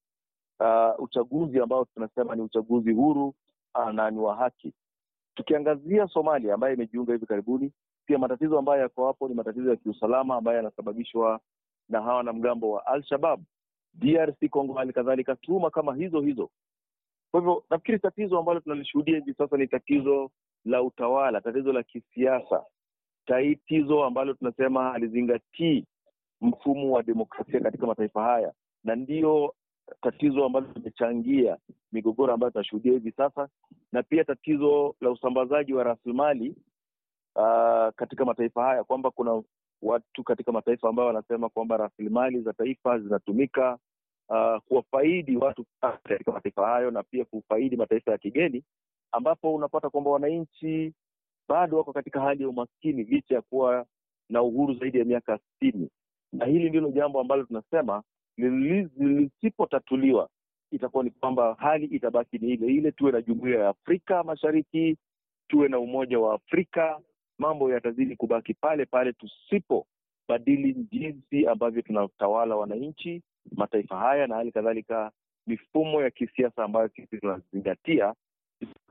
uh, 0.61 1.01
uchaguzi 1.05 1.61
ambao 1.61 1.85
tunasema 1.85 2.35
ni 2.37 2.43
uchaguzi 2.43 2.93
huru 2.93 3.35
uh, 3.75 3.91
na 3.91 4.11
ni 4.11 4.19
wa 4.19 4.37
haki. 4.37 4.73
Tukiangazia 5.35 6.07
Somalia 6.09 6.55
ambayo 6.55 6.75
imejiunga 6.75 7.13
hivi 7.13 7.27
karibuni, 7.27 7.73
pia 8.07 8.19
matatizo 8.19 8.59
ambayo 8.59 8.83
yako 8.83 9.07
hapo 9.07 9.29
ni 9.29 9.35
matatizo 9.35 9.71
ya 9.71 9.77
kiusalama 9.77 10.37
ambayo 10.37 10.57
yanasababishwa 10.57 11.41
na 11.89 12.03
hawa 12.03 12.23
na 12.23 12.33
mgambo 12.33 12.71
wa 12.71 12.87
Al-Shabab. 12.87 13.41
DRC 13.95 14.49
Congo 14.51 14.73
hali 14.75 14.93
kadhalika, 14.93 15.37
tuhuma 15.37 15.71
kama 15.71 15.95
hizo 15.95 16.21
hizo. 16.21 16.51
Kwa 17.31 17.41
hivyo 17.41 17.65
nafikiri 17.71 17.99
tatizo 17.99 18.39
ambalo 18.39 18.61
tunalishuhudia 18.61 19.15
hivi 19.15 19.35
sasa 19.35 19.57
ni 19.57 19.67
tatizo 19.67 20.31
la 20.65 20.83
utawala, 20.83 21.41
tatizo 21.41 21.73
la 21.73 21.83
kisiasa, 21.83 22.65
tatizo 23.31 24.05
ambalo 24.05 24.35
tunasema 24.35 24.91
halizingatii 24.93 25.85
mfumo 26.41 26.93
wa 26.93 27.03
demokrasia 27.03 27.61
katika 27.61 27.87
mataifa 27.87 28.23
haya, 28.23 28.53
na 28.85 28.97
ndiyo 28.97 29.55
tatizo 30.03 30.45
ambalo 30.45 30.67
limechangia 30.75 31.57
migogoro 31.93 32.33
ambayo 32.35 32.51
tunashuhudia 32.51 32.93
hivi 32.93 33.13
sasa, 33.13 33.49
na 33.93 34.03
pia 34.03 34.25
tatizo 34.25 34.95
la 35.01 35.11
usambazaji 35.11 35.75
wa 35.75 35.85
rasilimali 35.85 36.49
uh, 37.37 37.89
katika 37.97 38.25
mataifa 38.25 38.65
haya, 38.65 38.85
kwamba 38.85 39.11
kuna 39.11 39.43
watu 39.83 40.25
katika 40.25 40.53
mataifa 40.53 40.89
ambayo 40.89 41.07
wanasema 41.07 41.49
kwamba 41.49 41.77
rasilimali 41.77 42.41
za 42.41 42.53
taifa 42.53 42.99
zinatumika 42.99 43.79
uh, 44.29 44.63
kuwafaidi 44.69 45.37
watu 45.37 45.65
katika 46.09 46.33
mataifa 46.33 46.67
hayo 46.67 46.91
na 46.91 47.03
pia 47.03 47.25
kufaidi 47.25 47.77
mataifa 47.77 48.11
ya 48.13 48.19
kigeni, 48.19 48.65
ambapo 49.13 49.55
unapata 49.55 49.91
kwamba 49.91 50.11
wananchi 50.11 50.93
bado 51.51 51.77
wako 51.79 51.93
katika 51.93 52.21
hali 52.21 52.43
ya 52.43 52.49
umaskini 52.49 53.05
licha 53.05 53.35
ya 53.35 53.43
kuwa 53.43 53.87
na 54.29 54.43
uhuru 54.43 54.75
zaidi 54.75 54.99
ya 54.99 55.05
miaka 55.05 55.39
sitini, 55.39 55.91
na 56.33 56.47
hili 56.47 56.69
ndilo 56.69 56.91
jambo 56.91 57.21
ambalo 57.21 57.45
tunasema 57.45 58.03
lisipotatuliwa 58.99 60.29
itakuwa 60.73 61.05
ni 61.05 61.11
kwamba 61.11 61.55
hali 61.59 61.87
itabaki 61.87 62.39
ni 62.39 62.49
ile 62.49 62.67
ile. 62.67 62.93
Tuwe 62.93 63.13
na 63.13 63.23
jumuiya 63.23 63.59
ya 63.61 63.69
Afrika 63.69 64.25
Mashariki, 64.25 64.97
tuwe 65.49 65.69
na 65.69 65.79
Umoja 65.79 66.19
wa 66.19 66.35
Afrika, 66.35 67.01
mambo 67.39 67.71
yatazidi 67.73 68.17
kubaki 68.17 68.55
pale 68.55 68.87
pale 68.87 69.13
tusipobadili 69.13 70.75
jinsi 70.75 71.47
ambavyo 71.47 71.83
tunatawala 71.83 72.57
wananchi 72.57 73.23
mataifa 73.57 73.97
haya, 73.99 74.27
na 74.27 74.35
hali 74.37 74.53
kadhalika 74.53 75.11
mifumo 75.47 76.03
ya 76.03 76.11
kisiasa 76.11 76.65
ambayo 76.65 76.89
sisi 76.89 77.19
tunazingatia 77.19 78.15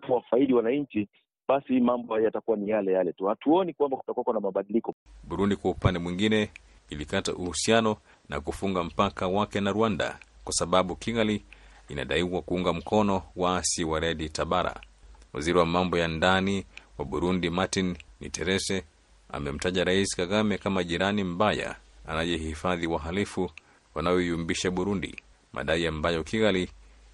wafaidi 0.10 0.54
wananchi, 0.54 1.08
basi 1.50 1.80
mambo 1.80 2.20
yatakuwa 2.20 2.58
ni 2.58 2.70
yale 2.70 2.92
yale 2.92 3.14
tu. 3.14 3.26
Hatuoni 3.26 3.74
kwamba 3.74 3.98
kutakuwa 3.98 4.34
na 4.34 4.40
mabadiliko. 4.40 4.96
Burundi 5.24 5.56
kwa 5.56 5.72
upande 5.72 6.00
mwingine 6.00 6.50
ilikata 6.90 7.34
uhusiano 7.34 7.98
na 8.30 8.40
kufunga 8.42 8.84
mpaka 8.84 9.28
wake 9.28 9.62
na 9.62 9.72
Rwanda 9.72 10.20
kwa 10.44 10.54
sababu 10.54 10.96
Kigali 10.96 11.44
inadaiwa 11.90 12.42
kuunga 12.42 12.74
mkono 12.74 13.22
waasi 13.36 13.84
wa 13.84 14.00
Redi 14.00 14.30
Tabara. 14.30 14.82
Waziri 15.34 15.58
wa 15.58 15.66
mambo 15.66 15.98
ya 15.98 16.08
ndani 16.08 16.66
wa 16.98 17.06
Burundi 17.06 17.50
Martin 17.50 17.96
Niterese 18.22 18.84
amemtaja 19.30 19.84
Rais 19.84 20.16
Kagame 20.16 20.58
kama 20.58 20.84
jirani 20.84 21.24
mbaya 21.24 21.76
anayehifadhi 22.08 22.88
wahalifu 22.88 23.52
wanayoyumbisha 23.96 24.72
Burundi, 24.72 25.16
madai 25.54 25.88
ambayo 25.88 26.24
Kigali 26.24 26.70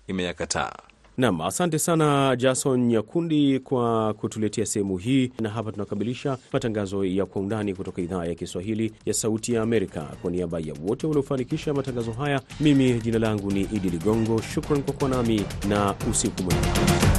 imeyakataa. 0.08 0.95
Nam, 1.18 1.42
asante 1.42 1.80
sana 1.80 2.36
Jason 2.36 2.80
Nyakundi 2.88 3.60
kwa 3.60 4.14
kutuletea 4.14 4.66
sehemu 4.66 4.98
hii, 4.98 5.32
na 5.42 5.50
hapa 5.50 5.72
tunakamilisha 5.72 6.38
matangazo 6.54 7.06
ya 7.06 7.26
Kwa 7.26 7.42
Undani 7.42 7.74
kutoka 7.74 8.02
idhaa 8.02 8.26
ya 8.26 8.36
Kiswahili 8.36 8.92
ya 9.06 9.14
Sauti 9.14 9.54
ya 9.54 9.62
Amerika. 9.62 10.02
Kwa 10.22 10.32
niaba 10.32 10.60
ya 10.60 10.74
wote 10.88 11.08
waliofanikisha 11.08 11.74
matangazo 11.74 12.12
haya, 12.12 12.42
mimi 12.60 12.94
jina 12.94 13.20
langu 13.20 13.52
ni 13.52 13.62
Idi 13.62 13.90
Ligongo. 13.90 14.42
Shukran 14.42 14.84
kwa 14.84 14.94
kuwa 14.94 15.10
nami 15.10 15.42
na 15.70 15.96
usiku 16.12 16.44
mwema. 16.44 17.15